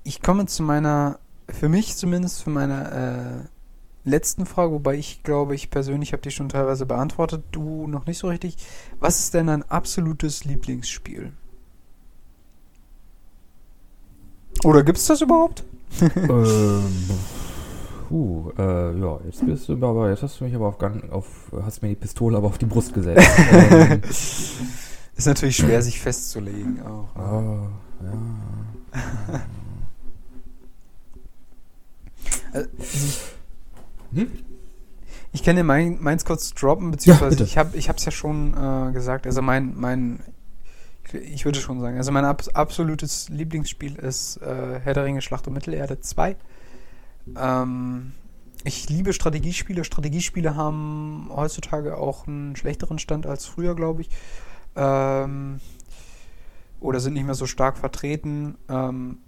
[0.05, 1.19] ich komme zu meiner,
[1.49, 6.31] für mich zumindest, für meine äh, letzten Frage, wobei ich glaube, ich persönlich habe die
[6.31, 8.57] schon teilweise beantwortet, du noch nicht so richtig.
[9.01, 11.33] Was ist denn dein absolutes Lieblingsspiel?
[14.65, 15.65] Oder gibt es das überhaupt?
[16.01, 16.83] ähm,
[18.09, 21.27] puh, äh, ja, jetzt bist du aber, jetzt hast du mich aber auf, Gang- auf
[21.65, 23.27] hast mir die Pistole aber auf die Brust gesetzt.
[23.53, 24.01] ähm,
[25.17, 27.09] Ist natürlich schwer, sich festzulegen auch.
[27.17, 27.69] Ah,
[28.03, 29.41] ja.
[32.53, 32.69] Also,
[34.15, 34.31] Hm?
[35.33, 37.45] Ich kann dir mein, meins kurz droppen, beziehungsweise bitte.
[37.45, 39.27] ich habe ich es ja schon äh, gesagt.
[39.27, 40.21] Also mein, mein,
[41.13, 45.47] ich würde schon sagen, also mein abs absolutes Lieblingsspiel ist äh, Herr der Ringe Schlacht
[45.47, 46.37] um Mittelerde 2.
[47.37, 48.13] Ähm,
[48.65, 49.85] ich liebe Strategiespiele.
[49.85, 54.11] Strategiespiele haben heutzutage auch einen schlechteren Stand als früher, glaube ich.
[54.77, 55.61] Ähm,
[56.81, 58.57] oder sind nicht mehr so stark vertreten.
[58.69, 59.19] Ähm,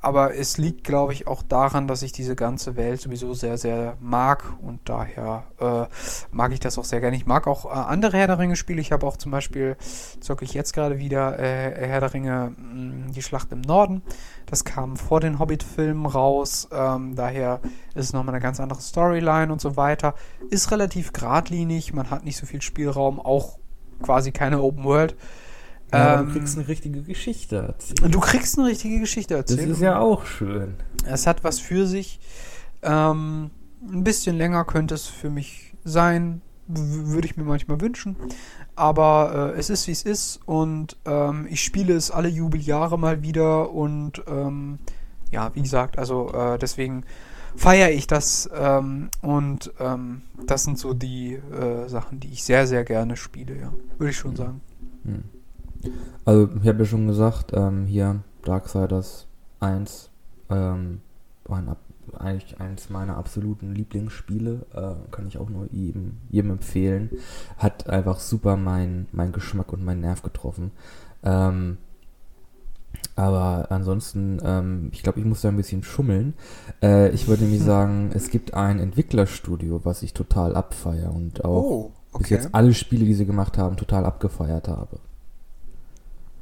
[0.00, 3.96] aber es liegt, glaube ich, auch daran, dass ich diese ganze Welt sowieso sehr, sehr
[4.00, 5.86] mag und daher äh,
[6.30, 7.16] mag ich das auch sehr gerne.
[7.16, 8.80] Ich mag auch äh, andere Herr der Ringe-Spiele.
[8.80, 9.76] Ich habe auch zum Beispiel,
[10.20, 14.02] zocke ich jetzt gerade wieder äh, Herr der Ringe, mh, die Schlacht im Norden.
[14.46, 16.68] Das kam vor den Hobbit-Filmen raus.
[16.72, 17.60] Ähm, daher
[17.94, 20.14] ist es nochmal eine ganz andere Storyline und so weiter.
[20.50, 23.58] Ist relativ geradlinig, man hat nicht so viel Spielraum, auch
[24.02, 25.16] quasi keine Open World.
[25.92, 28.14] Ja, Ähm, du kriegst eine richtige Geschichte erzählt.
[28.14, 29.70] Du kriegst eine richtige Geschichte Das erzählt.
[29.70, 30.74] ist ja auch schön.
[31.06, 32.18] Es hat was für sich.
[32.82, 33.50] Ähm,
[33.86, 36.40] ein bisschen länger könnte es für mich sein.
[36.68, 38.16] Würde ich mir manchmal wünschen.
[38.76, 40.40] Aber äh, es ist, wie es ist.
[40.46, 43.70] Und ähm, ich spiele es alle Jubeljahre mal wieder.
[43.70, 44.78] Und ähm,
[45.30, 47.04] ja, wie gesagt, also äh, deswegen
[47.56, 48.48] feiere ich das.
[48.54, 53.56] Ähm, und ähm, das sind so die äh, Sachen, die ich sehr, sehr gerne spiele.
[53.60, 54.60] Ja, würde ich schon sagen.
[55.04, 55.24] Hm.
[56.24, 59.26] Also, ich habe ja schon gesagt, ähm, hier Darksiders
[59.60, 60.10] 1
[60.50, 61.00] ähm,
[61.48, 61.76] ein,
[62.18, 64.66] eigentlich eines meiner absoluten Lieblingsspiele.
[64.74, 67.10] Äh, kann ich auch nur jedem, jedem empfehlen.
[67.58, 70.72] Hat einfach super meinen mein Geschmack und meinen Nerv getroffen.
[71.22, 71.78] Ähm,
[73.14, 76.34] aber ansonsten, ähm, ich glaube, ich muss da ein bisschen schummeln.
[76.82, 81.62] Äh, ich würde nämlich sagen, es gibt ein Entwicklerstudio, was ich total abfeier und auch
[81.62, 84.98] Oh, bis jetzt alle Spiele, die sie gemacht haben, total abgefeiert habe.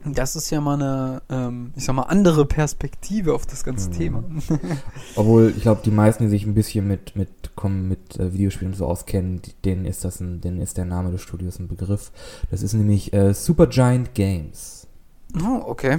[0.04, 3.94] Das ist ja mal eine, ähm, ich sag mal, andere Perspektive auf das ganze Mhm.
[3.94, 4.24] Thema.
[5.16, 8.72] Obwohl, ich glaube, die meisten, die sich ein bisschen mit, mit, kommen, mit äh, Videospielen
[8.74, 12.12] so auskennen, denen ist das ein, denen ist der Name des Studios ein Begriff.
[12.50, 14.86] Das ist nämlich äh, Supergiant Games.
[15.42, 15.98] oh, okay.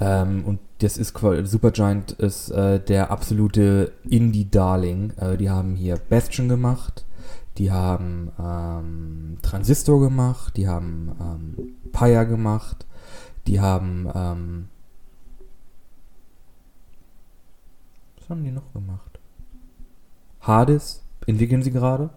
[0.00, 5.12] Ähm, und das ist Supergiant ist äh, der absolute Indie-Darling.
[5.16, 7.04] Äh, die haben hier Bastion gemacht,
[7.58, 12.86] die haben ähm, Transistor gemacht, die haben ähm, Pyre gemacht,
[13.46, 14.68] die haben ähm,
[18.18, 19.18] was haben die noch gemacht?
[20.40, 22.10] Hades entwickeln sie gerade.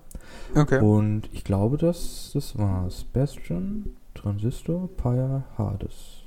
[0.55, 0.79] Okay.
[0.79, 3.03] Und ich glaube, das, das war's.
[3.03, 6.21] Bastion, Transistor, Pyre, Hades.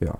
[0.00, 0.18] Ja.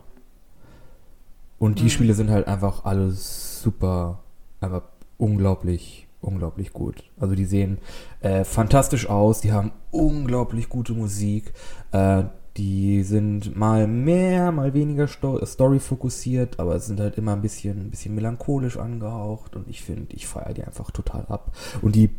[1.59, 1.89] Und die Mhm.
[1.91, 4.21] Spiele sind halt einfach alle super,
[4.61, 4.83] einfach
[5.19, 7.05] unglaublich unglaublich gut.
[7.21, 7.79] Also die sehen
[8.21, 11.53] äh, fantastisch aus, die haben unglaublich gute Musik.
[11.93, 12.25] Äh,
[12.59, 17.87] die sind mal mehr, mal weniger Sto Story fokussiert, aber sind halt immer ein bisschen,
[17.87, 21.53] ein bisschen melancholisch angehaucht und ich finde, ich feiere die einfach total ab.
[21.81, 22.11] Und die,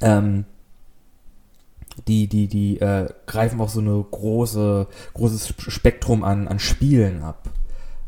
[0.00, 0.44] ähm,
[2.06, 7.50] die, die, die äh, greifen auch so eine große, großes Spektrum an, an Spielen ab.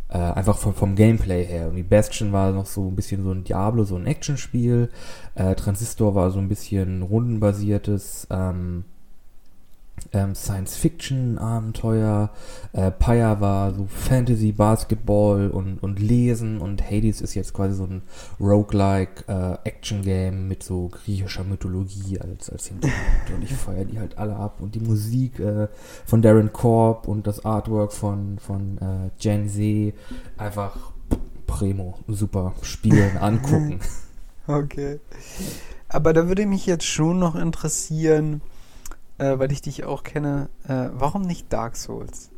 [0.08, 1.70] Äh, einfach vom, vom Gameplay her.
[1.70, 4.90] Die Bastion war noch so ein bisschen so ein Diablo, so ein Actionspiel.
[5.34, 8.84] Äh, Transistor war so ein bisschen rundenbasiertes, ähm,
[10.12, 12.30] ähm, Science-Fiction-Abenteuer.
[12.72, 17.84] Äh, Pyre war so Fantasy, Basketball und, und Lesen und Hades ist jetzt quasi so
[17.84, 18.02] ein
[18.40, 23.00] Roguelike äh, Action-Game mit so griechischer Mythologie als, als Hintergrund.
[23.34, 24.60] und ich feiere die halt alle ab.
[24.60, 25.68] Und die Musik äh,
[26.06, 29.94] von Darren Korb und das Artwork von, von äh, Gen Z
[30.36, 30.76] einfach
[31.46, 31.98] Primo.
[32.08, 32.54] Super.
[32.62, 33.80] Spielen, angucken.
[34.46, 35.00] Okay.
[35.88, 38.40] Aber da würde mich jetzt schon noch interessieren,
[39.18, 42.30] äh, weil ich dich auch kenne, äh, warum nicht Dark Souls?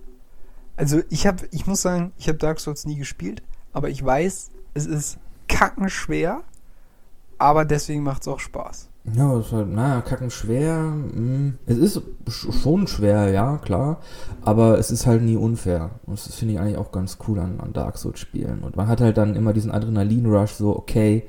[0.76, 4.50] Also ich habe, ich muss sagen, ich habe Dark Souls nie gespielt, aber ich weiß,
[4.74, 5.18] es ist
[5.48, 6.42] kackenschwer,
[7.38, 8.88] aber deswegen macht es auch Spaß.
[9.12, 10.94] Ja, es ist halt, naja, kackenschwer.
[11.66, 14.00] Es ist schon schwer, ja, klar.
[14.42, 15.90] Aber es ist halt nie unfair.
[16.06, 18.60] Und das finde ich eigentlich auch ganz cool an, an Dark Souls-Spielen.
[18.60, 21.28] Und man hat halt dann immer diesen Adrenalin-Rush, so, okay,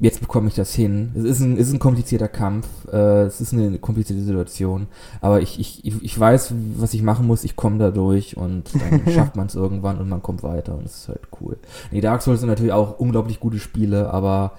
[0.00, 1.12] jetzt bekomme ich das hin.
[1.16, 4.86] Es ist ein, ist ein komplizierter Kampf, äh, es ist eine komplizierte Situation,
[5.20, 9.12] aber ich, ich, ich weiß, was ich machen muss, ich komme da durch und dann
[9.12, 11.58] schafft man es irgendwann und man kommt weiter und es ist halt cool.
[11.90, 14.52] Nee, Dark Souls sind natürlich auch unglaublich gute Spiele, aber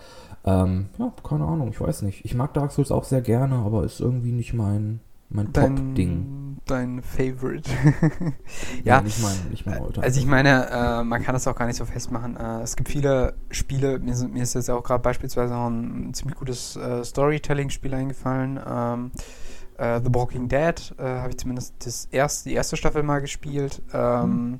[0.45, 2.25] ähm, ja, keine Ahnung, ich weiß nicht.
[2.25, 4.99] Ich mag Dark Souls auch sehr gerne, aber ist irgendwie nicht mein,
[5.29, 6.35] mein Top-Ding.
[6.65, 7.69] Dein Favorite.
[8.83, 10.03] ja, ja, nicht mein, nicht mein Alter.
[10.03, 12.37] Also ich meine, äh, man kann das auch gar nicht so festmachen.
[12.37, 16.37] Äh, es gibt viele Spiele, mir, mir ist jetzt auch gerade beispielsweise auch ein, ziemlich
[16.37, 18.59] gutes äh, Storytelling-Spiel eingefallen.
[18.67, 19.11] Ähm,
[19.77, 23.81] äh, The Walking Dead äh, habe ich zumindest das erste, die erste Staffel mal gespielt.
[23.91, 24.59] Ähm, mhm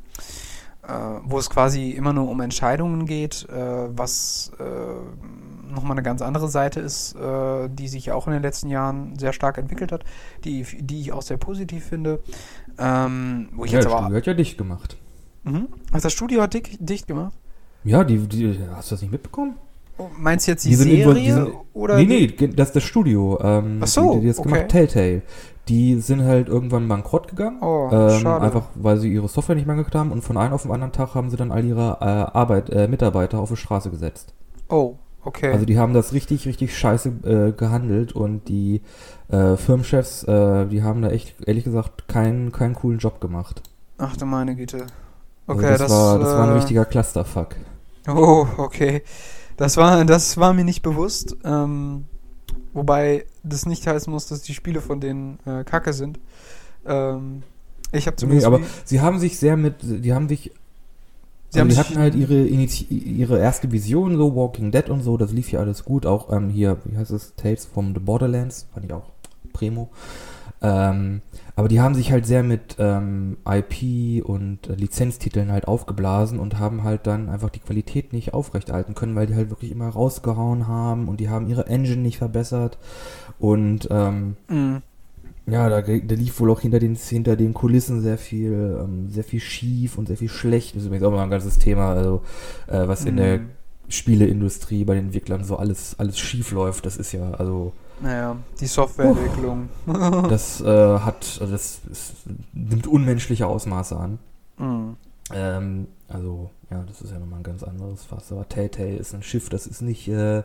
[0.89, 4.63] äh, wo es quasi immer nur um Entscheidungen geht, äh, was äh,
[5.69, 9.33] nochmal eine ganz andere Seite ist, äh, die sich auch in den letzten Jahren sehr
[9.33, 10.03] stark entwickelt hat,
[10.43, 12.21] die, die ich auch sehr positiv finde.
[12.77, 14.97] Ähm, wo ich ja, jetzt das aber, Studio hat ja dicht gemacht.
[15.43, 15.67] Mhm.
[15.91, 17.33] Also das Studio hat dick, dicht gemacht?
[17.83, 19.55] Ja, die, die, hast du das nicht mitbekommen?
[19.97, 21.13] Oh, meinst du jetzt die, die Serie?
[21.13, 23.37] Die sind, oder nee, nee, das ist das Studio.
[23.41, 24.49] Ähm, Ach so, die, die das okay.
[24.49, 25.21] gemacht, Telltale.
[25.67, 27.61] Die sind halt irgendwann bankrott gegangen.
[27.61, 28.45] Oh, ähm, schade.
[28.45, 30.93] Einfach, weil sie ihre Software nicht mehr angekriegt haben und von einem auf den anderen
[30.93, 34.33] Tag haben sie dann all ihre äh, Arbeit, äh, Mitarbeiter auf die Straße gesetzt.
[34.69, 35.51] Oh, okay.
[35.51, 38.81] Also die haben das richtig, richtig scheiße äh, gehandelt und die
[39.29, 43.61] äh, Firmenchefs, äh, die haben da echt, ehrlich gesagt, keinen, keinen coolen Job gemacht.
[43.97, 44.87] Ach du meine Güte.
[45.47, 47.55] Also Okay, das, das, war, das war ein äh, richtiger Clusterfuck.
[48.07, 49.03] Oh, okay.
[49.57, 51.35] Das war, das war mir nicht bewusst.
[51.43, 52.05] Ähm,
[52.73, 56.19] wobei das nicht heißen muss, dass die Spiele von denen äh, kacke sind.
[56.85, 57.43] Ähm,
[57.91, 58.47] ich habe Nee, zumindest.
[58.47, 60.51] aber sie haben sich sehr mit, die haben sich
[61.49, 65.17] Sie also haben die hatten halt ihre, ihre erste Vision, so Walking Dead und so,
[65.17, 66.05] das lief ja alles gut.
[66.05, 69.09] Auch ähm, hier, wie heißt es, Tales from the Borderlands, fand ich auch
[69.51, 69.89] primo.
[70.61, 71.21] Ähm,
[71.55, 76.59] aber die haben sich halt sehr mit ähm, IP und äh, Lizenztiteln halt aufgeblasen und
[76.59, 80.67] haben halt dann einfach die Qualität nicht aufrechterhalten können, weil die halt wirklich immer rausgehauen
[80.67, 82.77] haben und die haben ihre Engine nicht verbessert.
[83.39, 84.77] Und ähm, Mm,
[85.51, 89.23] ja, da, da lief wohl auch hinter den, hinter den Kulissen sehr viel, ähm, sehr
[89.23, 90.75] viel schief und sehr viel schlecht.
[90.75, 92.21] Das ist übrigens auch mal ein ganzes Thema, also
[92.67, 93.49] äh, was in der Mhm.
[93.89, 96.85] Spieleindustrie bei den Entwicklern so alles, alles schief läuft.
[96.85, 99.69] Das ist ja, also naja, die Softwareentwicklung.
[100.29, 102.13] das äh, hat, also das ist,
[102.53, 104.19] nimmt unmenschliche Ausmaße an.
[104.57, 104.95] Mm.
[105.33, 108.31] Ähm, also, ja, das ist ja nochmal ein ganz anderes Fass.
[108.31, 110.43] Aber Tay-Tay ist ein Schiff, das ist nicht, äh,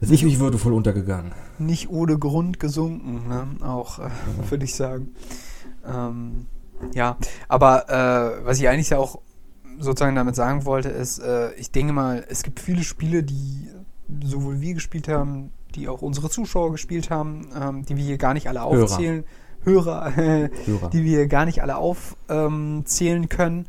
[0.00, 1.32] das ist nicht würdevoll untergegangen.
[1.58, 3.46] Nicht ohne Grund gesunken, ne?
[3.66, 4.08] Auch, äh,
[4.48, 5.08] würde ich sagen.
[5.86, 6.46] Ähm,
[6.94, 7.16] ja,
[7.48, 9.20] aber äh, was ich eigentlich ja auch
[9.78, 13.68] sozusagen damit sagen wollte, ist, äh, ich denke mal, es gibt viele Spiele, die
[14.24, 18.34] sowohl wir gespielt haben, die auch unsere Zuschauer gespielt haben, ähm, die wir hier gar
[18.34, 18.84] nicht alle Hörer.
[18.84, 19.24] aufzählen.
[19.62, 20.88] Hörer, äh, Hörer.
[20.92, 23.66] die wir gar nicht alle aufzählen können.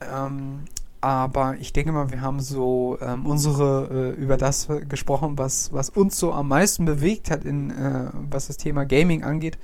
[0.00, 0.64] Ähm,
[1.00, 5.90] aber ich denke mal, wir haben so ähm, unsere äh, über das gesprochen, was, was
[5.90, 9.58] uns so am meisten bewegt hat, in, äh, was das Thema Gaming angeht.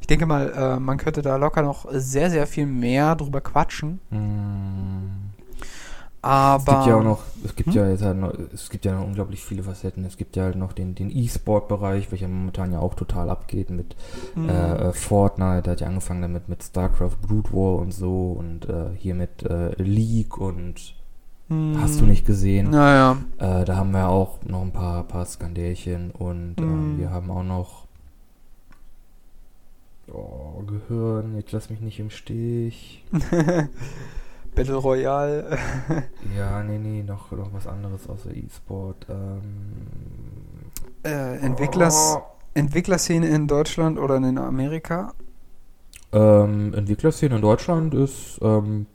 [0.00, 4.00] Ich denke mal, äh, man könnte da locker noch sehr, sehr viel mehr drüber quatschen.
[4.10, 5.25] Mm.
[6.26, 7.76] Aber Es gibt ja auch noch, es gibt Hm?
[7.76, 10.04] ja jetzt halt noch, es gibt ja noch unglaublich viele Facetten.
[10.04, 13.96] Es gibt ja halt noch den, den E-Sport-Bereich, welcher momentan ja auch total abgeht mit
[14.34, 18.68] Hm, äh, Fortnite, da hat ja angefangen damit mit StarCraft Brood War und so und
[18.68, 20.94] äh, hier mit äh, League und
[21.78, 22.70] Hast du nicht gesehen.
[22.70, 23.18] Naja.
[23.38, 26.98] Äh, da haben wir auch noch ein paar, paar Skandälchen und ähm, Mm.
[26.98, 27.86] wir haben auch noch
[30.12, 33.04] oh, Gehirn, jetzt lass mich nicht im Stich.
[34.56, 35.58] Battle Royale.
[36.36, 39.06] Ja, nee, nee, noch, noch was anderes außer E-Sport.
[39.08, 40.72] Ähm,
[41.04, 42.22] äh, Entwicklers, oh.
[42.54, 45.14] Entwicklerszene in Deutschland oder in Amerika?
[46.12, 48.86] Ähm, Entwicklerszene in Deutschland ist ähm,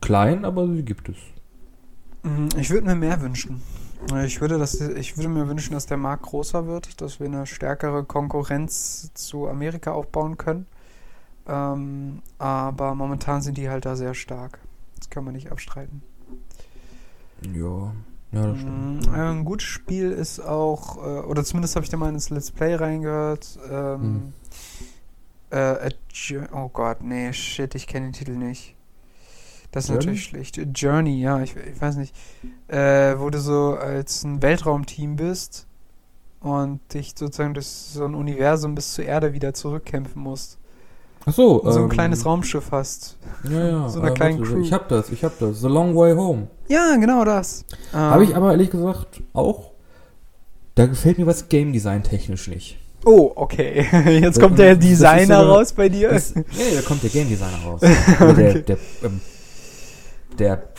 [0.00, 1.16] klein, aber sie gibt es.
[2.22, 3.62] Mm, Ich würde mir mehr wünschen.
[4.24, 7.46] Ich würde, das, ich würde mir wünschen, dass der Markt größer wird, dass wir eine
[7.46, 10.66] stärkere Konkurrenz zu Amerika aufbauen können.
[11.48, 14.60] Ähm, aber momentan sind die halt da sehr stark.
[15.00, 16.02] Das kann man nicht abstreiten.
[17.52, 17.92] Ja,
[18.32, 19.06] ja, das stimmt.
[19.06, 22.52] Mm, Ein gutes Spiel ist auch, äh, oder zumindest habe ich da mal ins Let's
[22.52, 23.58] Play reingehört.
[23.68, 24.32] Ähm,
[25.50, 25.58] Hm.
[25.58, 25.90] äh,
[26.52, 28.76] oh Gott, nee, shit, ich kenne den Titel nicht.
[29.72, 30.04] Das ist Journey?
[30.04, 30.60] natürlich schlecht.
[30.74, 32.14] Journey, ja, ich, ich weiß nicht.
[32.68, 35.66] Äh, wo du so als ein Weltraumteam bist
[36.40, 40.58] und dich sozusagen durch so ein Universum bis zur Erde wieder zurückkämpfen musst.
[41.26, 43.16] Ach so, so ein ähm, kleines Raumschiff hast.
[43.50, 43.88] Ja, ja.
[43.90, 44.60] so einer äh, kleinen warte, Crew.
[44.62, 45.60] Ich hab das, ich hab das.
[45.60, 46.48] The Long Way Home.
[46.68, 47.64] Ja, genau das.
[47.92, 49.70] Ähm, Habe ich aber ehrlich gesagt auch.
[50.74, 52.78] Da gefällt mir was Game Design technisch nicht.
[53.04, 53.86] Oh, okay.
[54.20, 56.10] Jetzt Das- kommt der Designer so eine- raus bei dir.
[56.10, 56.42] Das, ja,
[56.76, 57.80] da kommt der Game Designer raus.
[58.20, 58.62] Oder der, Okay.
[58.62, 59.20] der, ähm,
[60.38, 60.69] der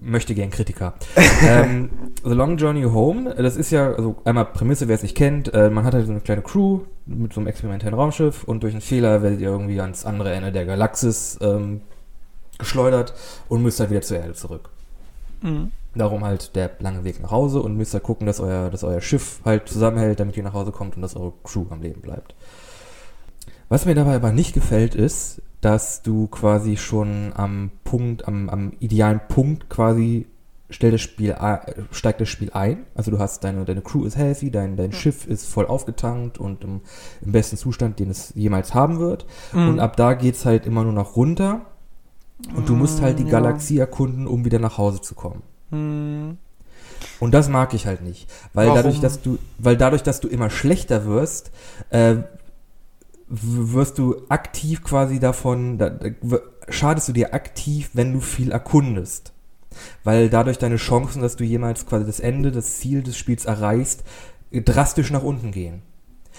[0.00, 0.94] möchte gern Kritiker.
[1.42, 1.90] ähm,
[2.24, 5.70] The Long Journey Home, das ist ja, also einmal Prämisse, wer es nicht kennt, äh,
[5.70, 8.80] man hat halt so eine kleine Crew mit so einem experimentellen Raumschiff und durch einen
[8.80, 11.80] Fehler werdet ihr irgendwie ans andere Ende der Galaxis ähm,
[12.58, 13.14] geschleudert
[13.48, 14.70] und müsst halt wieder zur Erde zurück.
[15.42, 15.72] Mhm.
[15.94, 19.00] Darum halt der lange Weg nach Hause und müsst halt gucken, dass euer, dass euer
[19.00, 22.34] Schiff halt zusammenhält, damit ihr nach Hause kommt und dass eure Crew am Leben bleibt.
[23.68, 28.72] Was mir dabei aber nicht gefällt, ist, dass du quasi schon am Punkt, am, am
[28.80, 30.26] idealen Punkt quasi
[30.70, 31.60] stellt das Spiel, ein-
[31.92, 32.84] steigt das Spiel ein.
[32.94, 36.62] Also du hast deine, deine Crew ist healthy, dein, dein Schiff ist voll aufgetankt und
[36.62, 36.80] im,
[37.22, 39.26] im besten Zustand, den es jemals haben wird.
[39.52, 39.68] Mhm.
[39.68, 41.62] Und ab da geht's halt immer nur noch runter.
[42.54, 43.32] Und du musst halt die Mm, ja.
[43.32, 45.42] Galaxie erkunden, um wieder nach Hause zu kommen.
[45.70, 46.36] Mhm.
[47.18, 48.76] Und das mag ich halt nicht, weil Warum?
[48.76, 51.50] dadurch, dass du, weil dadurch, dass du immer schlechter wirst,
[51.90, 52.16] äh,
[53.28, 56.08] wirst du aktiv quasi davon, da, da,
[56.68, 59.32] schadest du dir aktiv, wenn du viel erkundest,
[60.04, 64.04] weil dadurch deine Chancen, dass du jemals quasi das Ende, das Ziel des Spiels erreichst,
[64.52, 65.82] drastisch nach unten gehen.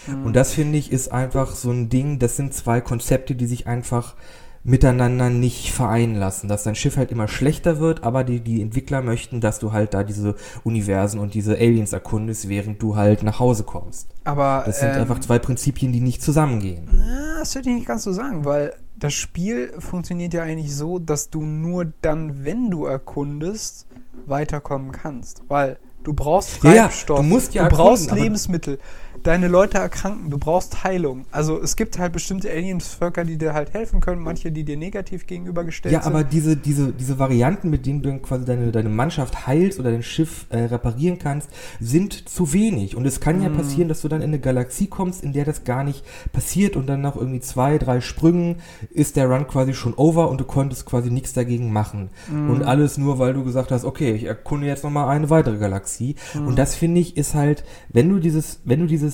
[0.07, 0.25] Mhm.
[0.25, 3.67] Und das finde ich ist einfach so ein Ding, das sind zwei Konzepte, die sich
[3.67, 4.15] einfach
[4.63, 9.01] miteinander nicht vereinen lassen, dass dein Schiff halt immer schlechter wird, aber die, die Entwickler
[9.01, 13.39] möchten, dass du halt da diese Universen und diese Aliens erkundest, während du halt nach
[13.39, 14.09] Hause kommst.
[14.23, 16.89] Aber Das sind ähm, einfach zwei Prinzipien, die nicht zusammengehen.
[16.91, 20.99] Na, das würde ich nicht ganz so sagen, weil das Spiel funktioniert ja eigentlich so,
[20.99, 23.87] dass du nur dann, wenn du erkundest,
[24.25, 25.43] weiterkommen kannst.
[25.47, 28.79] Weil du brauchst Ja, ja, Treibstoff, du musst ja du brauchst Lebensmittel,
[29.23, 31.25] deine Leute erkranken, du brauchst Heilung.
[31.31, 35.27] Also es gibt halt bestimmte Aliensvölker, die dir halt helfen können, manche, die dir negativ
[35.27, 36.13] gegenübergestellt Ja, sind.
[36.13, 39.91] aber diese, diese, diese Varianten, mit denen du dann quasi deine, deine Mannschaft heilst oder
[39.91, 41.49] dein Schiff äh, reparieren kannst,
[41.81, 42.95] sind zu wenig.
[42.95, 43.57] Und es kann ja Mm.
[43.57, 46.87] passieren, dass du dann in eine Galaxie kommst, in der das gar nicht passiert und
[46.87, 48.57] dann nach irgendwie zwei, drei Sprüngen
[48.91, 52.09] ist der Run quasi schon over und du konntest quasi nichts dagegen machen.
[52.31, 52.49] Mm.
[52.51, 56.15] Und alles nur, weil du gesagt hast, okay, ich erkunde jetzt nochmal eine weitere Galaxie.
[56.35, 56.47] Mm.
[56.47, 59.08] Und das finde ich ist halt, wenn du dieses, wenn du dieses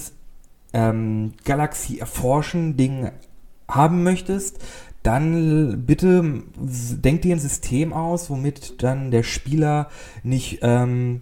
[0.74, 3.12] ähm, Galaxie erforschen Ding
[3.68, 4.60] haben möchtest,
[5.04, 9.90] dann bitte denk dir ein System aus, womit dann der Spieler
[10.24, 11.22] nicht ähm,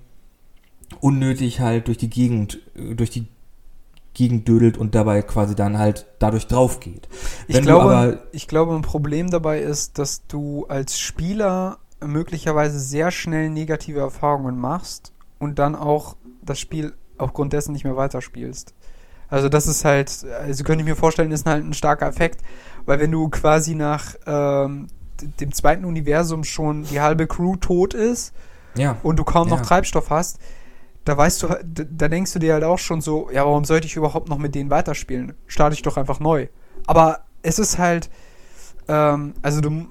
[1.02, 3.28] unnötig halt durch die Gegend, äh, durch die
[4.14, 7.08] Gegend dödelt und dabei quasi dann halt dadurch drauf geht.
[7.48, 12.80] Ich Wenn glaube, aber- ich glaube, ein Problem dabei ist, dass du als Spieler möglicherweise
[12.80, 18.74] sehr schnell negative Erfahrungen machst und dann auch das Spiel aufgrund dessen nicht mehr weiterspielst.
[19.30, 22.42] Also das ist halt, also könnte ich mir vorstellen, ist halt ein starker Effekt,
[22.86, 24.88] weil wenn du quasi nach ähm,
[25.40, 28.34] dem zweiten Universum schon die halbe Crew tot ist
[28.76, 28.98] Ja.
[29.04, 29.64] und du kaum noch Ja.
[29.64, 30.40] Treibstoff hast,
[31.06, 33.96] da weißt du, da denkst du dir halt auch schon so, ja, warum sollte ich
[33.96, 35.34] überhaupt noch mit denen weiterspielen?
[35.48, 36.48] Starte ich doch einfach neu.
[36.88, 38.10] Aber es ist halt,
[38.88, 39.88] ähm, also du,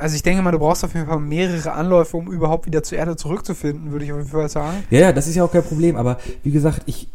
[0.00, 2.98] also ich denke mal, du brauchst auf jeden Fall mehrere Anläufe, um überhaupt wieder zur
[2.98, 4.78] Erde zurückzufinden, würde ich auf jeden Fall sagen.
[4.90, 7.08] Ja, ja, das ist ja auch kein Problem, aber wie gesagt, ich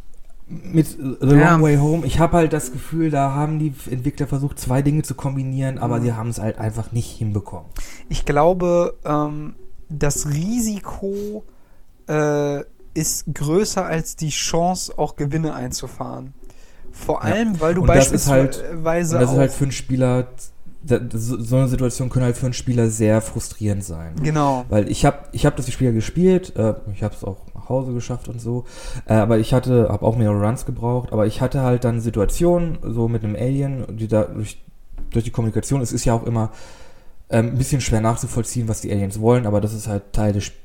[0.47, 1.51] mit The Ja.
[1.53, 5.01] Long Way Home, ich habe halt das Gefühl, da haben die Entwickler versucht, zwei Dinge
[5.01, 6.03] zu kombinieren, aber Mhm.
[6.03, 7.65] sie haben es halt einfach nicht hinbekommen.
[8.09, 9.55] Ich glaube, ähm,
[9.89, 11.43] das Risiko
[12.07, 12.61] äh,
[12.93, 16.33] ist größer als die Chance, auch Gewinne einzufahren.
[16.91, 17.33] Vor Ja.
[17.33, 18.51] allem, weil du Und das ist halt-
[18.83, 20.27] beispielsweise das ist halt für einen Spieler
[20.85, 24.15] da, so, so eine Situation können halt für einen Spieler sehr frustrierend sein.
[24.21, 24.65] Genau.
[24.69, 27.93] Weil ich habe ich hab das Spiel gespielt, äh, ich habe es auch nach Hause
[27.93, 28.65] geschafft und so,
[29.07, 32.77] äh, aber ich hatte, habe auch mehrere Runs gebraucht, aber ich hatte halt dann Situationen,
[32.83, 34.63] so mit einem Alien, die da durch,
[35.09, 36.51] durch die Kommunikation, es ist ja auch immer
[37.29, 40.45] ähm, ein bisschen schwer nachzuvollziehen, was die Aliens wollen, aber das ist halt Teil des
[40.45, 40.64] Spiels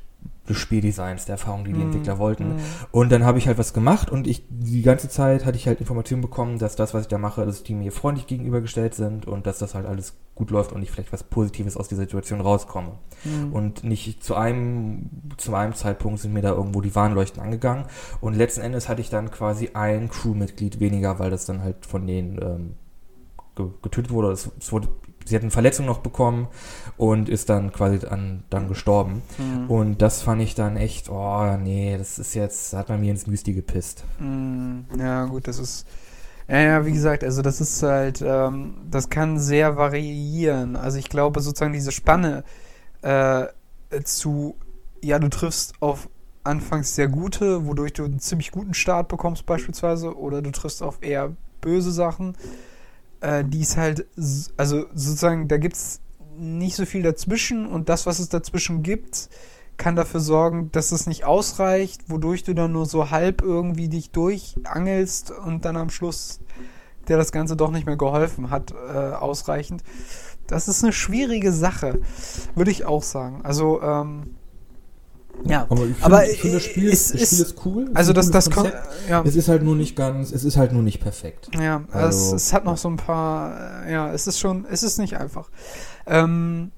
[0.51, 2.55] des Spieldesigns, der Erfahrung, die die Mm, Entwickler wollten.
[2.55, 2.59] mm.
[2.91, 5.79] Und dann habe ich halt was gemacht und ich die ganze Zeit hatte ich halt
[5.79, 9.47] Informationen bekommen, dass das, was ich da mache, dass die mir freundlich gegenübergestellt sind und
[9.47, 12.93] dass das halt alles gut läuft und ich vielleicht was Positives aus dieser Situation rauskomme.
[13.23, 13.53] Mhm.
[13.53, 17.85] Und nicht zu einem, zu einem Zeitpunkt sind mir da irgendwo die Warnleuchten angegangen.
[18.21, 22.07] Und letzten Endes hatte ich dann quasi ein Crewmitglied weniger, weil das dann halt von
[22.07, 22.73] denen ähm,
[23.55, 24.31] ge getötet wurde.
[24.31, 24.87] Es, es wurde.
[25.25, 26.47] Sie hat eine Verletzung noch bekommen
[26.97, 29.21] und ist dann quasi dann, dann gestorben.
[29.37, 29.69] Mhm.
[29.69, 33.27] Und das fand ich dann echt, oh nee, das ist jetzt, hat man mir ins
[33.27, 34.03] Müsli gepisst.
[34.19, 35.85] Mm, Ja, gut, das ist.
[36.47, 40.75] Ja, wie gesagt, also das ist halt, ähm, das kann sehr variieren.
[40.75, 42.43] Also ich glaube sozusagen diese Spanne
[43.03, 43.45] äh,
[44.03, 44.55] zu,
[45.01, 46.09] ja, du triffst auf
[46.43, 50.97] anfangs sehr gute, wodurch du einen ziemlich guten Start bekommst beispielsweise, oder du triffst auf
[51.01, 52.35] eher böse Sachen,
[53.21, 54.05] äh, die ist halt,
[54.57, 56.01] also sozusagen, da gibt's
[56.37, 59.29] nicht so viel dazwischen und das, was es dazwischen gibt,
[59.77, 64.11] kann dafür sorgen, dass es nicht ausreicht, wodurch du dann nur so halb irgendwie dich
[64.11, 66.39] durchangelst und dann am Schluss
[67.07, 69.83] der das Ganze doch nicht mehr geholfen hat, äh, ausreichend.
[70.47, 71.99] Das ist eine schwierige Sache,
[72.55, 73.41] würde ich auch sagen.
[73.43, 74.35] Also, ähm,
[75.45, 75.65] ja.
[76.01, 77.83] Aber ich finde, finde das Spiel, es das ist- Spiel ist cool.
[77.89, 78.73] es Also, ist das, das kommt,
[79.09, 79.23] ja.
[79.23, 81.49] Es ist halt nur nicht ganz, es ist halt nur nicht perfekt.
[81.59, 84.97] Ja, Also- es, es hat noch so ein paar, ja, es ist schon, es ist
[84.99, 85.49] nicht einfach.
[86.07, 86.71] Ähm,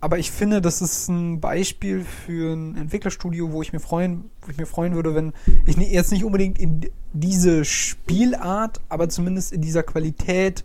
[0.00, 4.50] aber ich finde, das ist ein Beispiel für ein Entwicklerstudio, wo ich mir freuen, wo
[4.50, 5.32] ich mir freuen würde, wenn
[5.66, 6.82] ich ni- jetzt nicht unbedingt in
[7.14, 10.62] diese Spielart, aber zumindest in dieser Qualität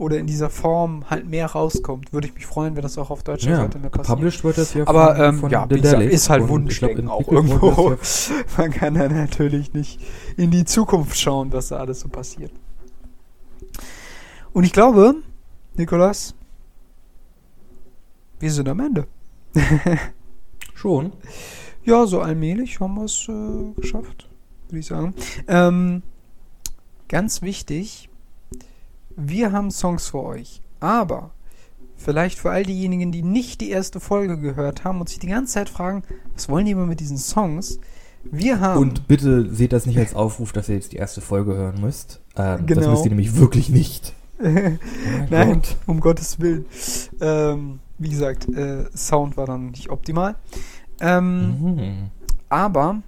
[0.00, 2.14] oder in dieser Form halt mehr rauskommt.
[2.14, 4.16] Würde ich mich freuen, wenn das auch auf deutscher Ja, Seite mehr passiert.
[4.16, 7.90] published wird das ja Aber von, ähm, von ja, gesagt, ist halt Wunschdenken auch irgendwo.
[7.90, 7.96] ja
[8.56, 10.00] Man kann da natürlich nicht
[10.38, 12.50] in die Zukunft schauen, was da alles so passiert.
[14.54, 15.16] Und ich glaube,
[15.76, 16.34] Nikolas,
[18.38, 19.06] wir sind am Ende.
[20.74, 21.12] Schon.
[21.84, 24.30] Ja, so allmählich haben wir es äh, geschafft,
[24.68, 25.14] würde ich sagen.
[25.46, 26.02] Ähm,
[27.08, 28.09] ganz wichtig,
[29.22, 31.30] wir haben Songs für euch, aber
[31.96, 35.54] vielleicht für all diejenigen, die nicht die erste Folge gehört haben und sich die ganze
[35.54, 36.02] Zeit fragen,
[36.34, 37.78] was wollen die immer mit diesen Songs?
[38.24, 41.54] Wir haben Und bitte seht das nicht als Aufruf, dass ihr jetzt die erste Folge
[41.54, 42.20] hören müsst.
[42.36, 42.90] Ähm, Das Genau.
[42.90, 44.14] müsst ihr nämlich wirklich nicht.
[44.42, 44.46] Oh
[45.30, 45.76] Nein, Gott.
[45.86, 46.64] um Gottes Willen.
[47.20, 50.36] Ähm, wie gesagt, äh, Sound war dann nicht optimal.
[51.00, 52.10] Ähm, Mhm.
[52.48, 53.02] Aber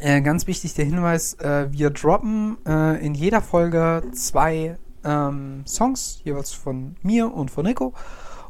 [0.00, 6.20] äh, ganz wichtig der Hinweis, äh, wir droppen äh, in jeder Folge zwei ähm, Songs,
[6.24, 7.92] jeweils von mir und von Nico.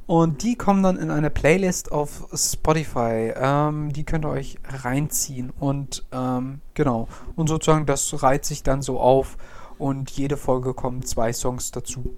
[0.07, 3.33] Und die kommen dann in eine Playlist auf Spotify.
[3.35, 5.51] Ähm, die könnt ihr euch reinziehen.
[5.59, 7.09] Und ähm, genau.
[7.37, 9.37] Und sozusagen, das reiht sich dann so auf.
[9.79, 12.15] Und jede Folge kommen zwei Songs dazu.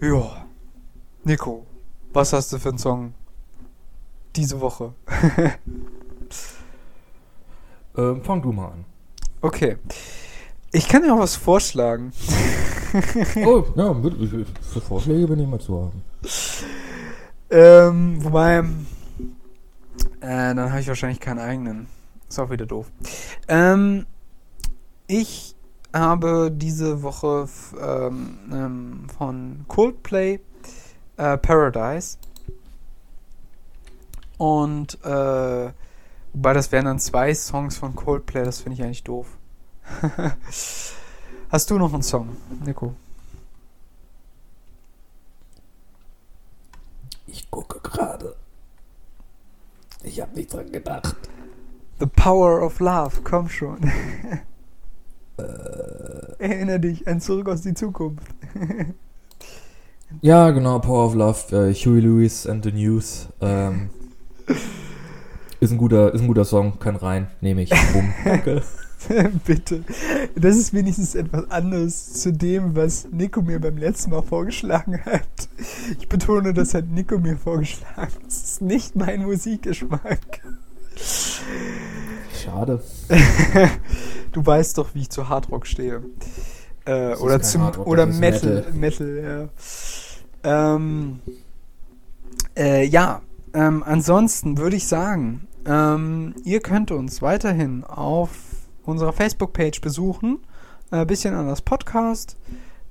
[0.00, 0.46] Ja.
[1.24, 1.66] Nico,
[2.12, 3.14] was hast du für einen Song
[4.34, 4.94] diese Woche?
[7.96, 8.84] Ähm, fang du mal an.
[9.40, 9.76] Okay.
[10.72, 12.12] Ich kann dir auch was vorschlagen.
[13.46, 16.02] Oh, ja, für Vorschläge bin ich immer zu haben.
[17.48, 21.86] Ähm, wobei, äh, dann habe ich wahrscheinlich keinen eigenen.
[22.28, 22.90] Ist auch wieder doof.
[23.46, 24.06] Ähm,
[25.06, 25.54] ich
[25.92, 27.48] habe diese Woche
[27.80, 30.40] ähm, ähm, von Coldplay
[31.16, 32.18] äh, Paradise
[34.36, 35.72] und äh,
[36.32, 39.38] wobei das wären dann zwei Songs von Coldplay, das finde ich eigentlich doof.
[41.50, 42.94] Hast du noch einen Song, Nico?
[47.26, 48.36] Ich gucke gerade.
[50.02, 51.16] Ich habe nicht dran gedacht.
[51.98, 53.78] The Power of Love, komm schon.
[55.36, 55.42] Äh.
[56.38, 58.26] Erinnere dich an Zurück aus die Zukunft.
[60.22, 63.28] Ja, genau, Power of Love, äh, Huey Lewis and the News.
[63.40, 63.90] Ähm,
[65.60, 67.70] ist, ein guter, ist ein guter Song, kann rein, nehme ich.
[67.92, 68.12] Bumm.
[68.24, 68.62] Danke.
[69.46, 69.84] Bitte.
[70.34, 75.48] Das ist wenigstens etwas anderes zu dem, was Nico mir beim letzten Mal vorgeschlagen hat.
[75.98, 78.12] Ich betone, das hat Nico mir vorgeschlagen.
[78.24, 80.42] Das ist nicht mein Musikgeschmack.
[82.42, 82.82] Schade.
[84.32, 86.04] Du weißt doch, wie ich zu Hardrock stehe.
[86.84, 89.50] Äh, oder zum Hardrock, oder ist Metal, Metal,
[90.44, 90.74] ja.
[90.74, 91.18] Ähm,
[92.56, 93.22] äh, ja,
[93.52, 98.30] ähm, ansonsten würde ich sagen, ähm, ihr könnt uns weiterhin auf
[98.90, 100.40] unserer Facebook-Page besuchen.
[100.90, 102.36] Ein bisschen anders Podcast.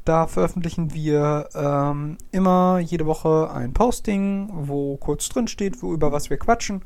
[0.06, 6.12] Da veröffentlichen wir ähm, immer jede Woche ein Posting, wo kurz drin steht, wo, über
[6.12, 6.82] was wir quatschen.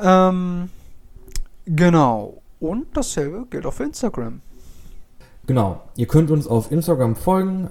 [0.00, 0.70] Ähm,
[1.66, 2.40] genau.
[2.60, 4.40] Und dasselbe gilt auch für Instagram.
[5.46, 5.82] Genau.
[5.96, 7.70] Ihr könnt uns auf Instagram folgen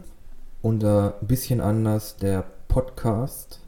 [0.62, 3.62] unter ein bisschen anders der Podcast.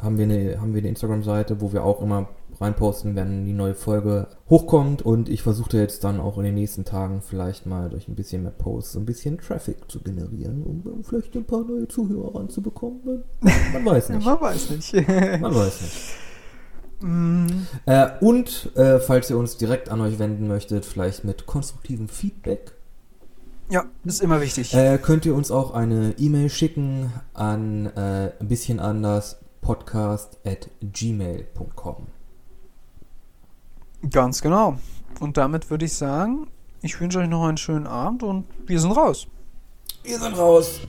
[0.00, 2.28] Haben wir eine, haben wir eine Instagram-Seite, wo wir auch immer
[2.62, 5.02] reinposten, wenn die neue Folge hochkommt.
[5.02, 8.42] Und ich versuche jetzt dann auch in den nächsten Tagen vielleicht mal durch ein bisschen
[8.42, 13.24] mehr Posts ein bisschen Traffic zu generieren, um vielleicht ein paar neue Zuhörer ranzubekommen.
[13.72, 14.24] Man weiß nicht.
[14.24, 14.92] Man weiß nicht.
[15.40, 15.96] Man weiß nicht.
[17.84, 22.74] Äh, und äh, falls ihr uns direkt an euch wenden möchtet, vielleicht mit konstruktivem Feedback,
[23.70, 24.72] Ja, das ist immer wichtig.
[24.72, 30.68] äh, könnt ihr uns auch eine E-Mail schicken an äh, ein bisschen anders podcast at
[30.80, 32.06] gmail.com.
[34.10, 34.78] Ganz genau.
[35.20, 36.48] Und damit würde ich sagen,
[36.82, 39.28] ich wünsche euch noch einen schönen Abend und wir sind raus.
[40.02, 40.80] Wir sind raus.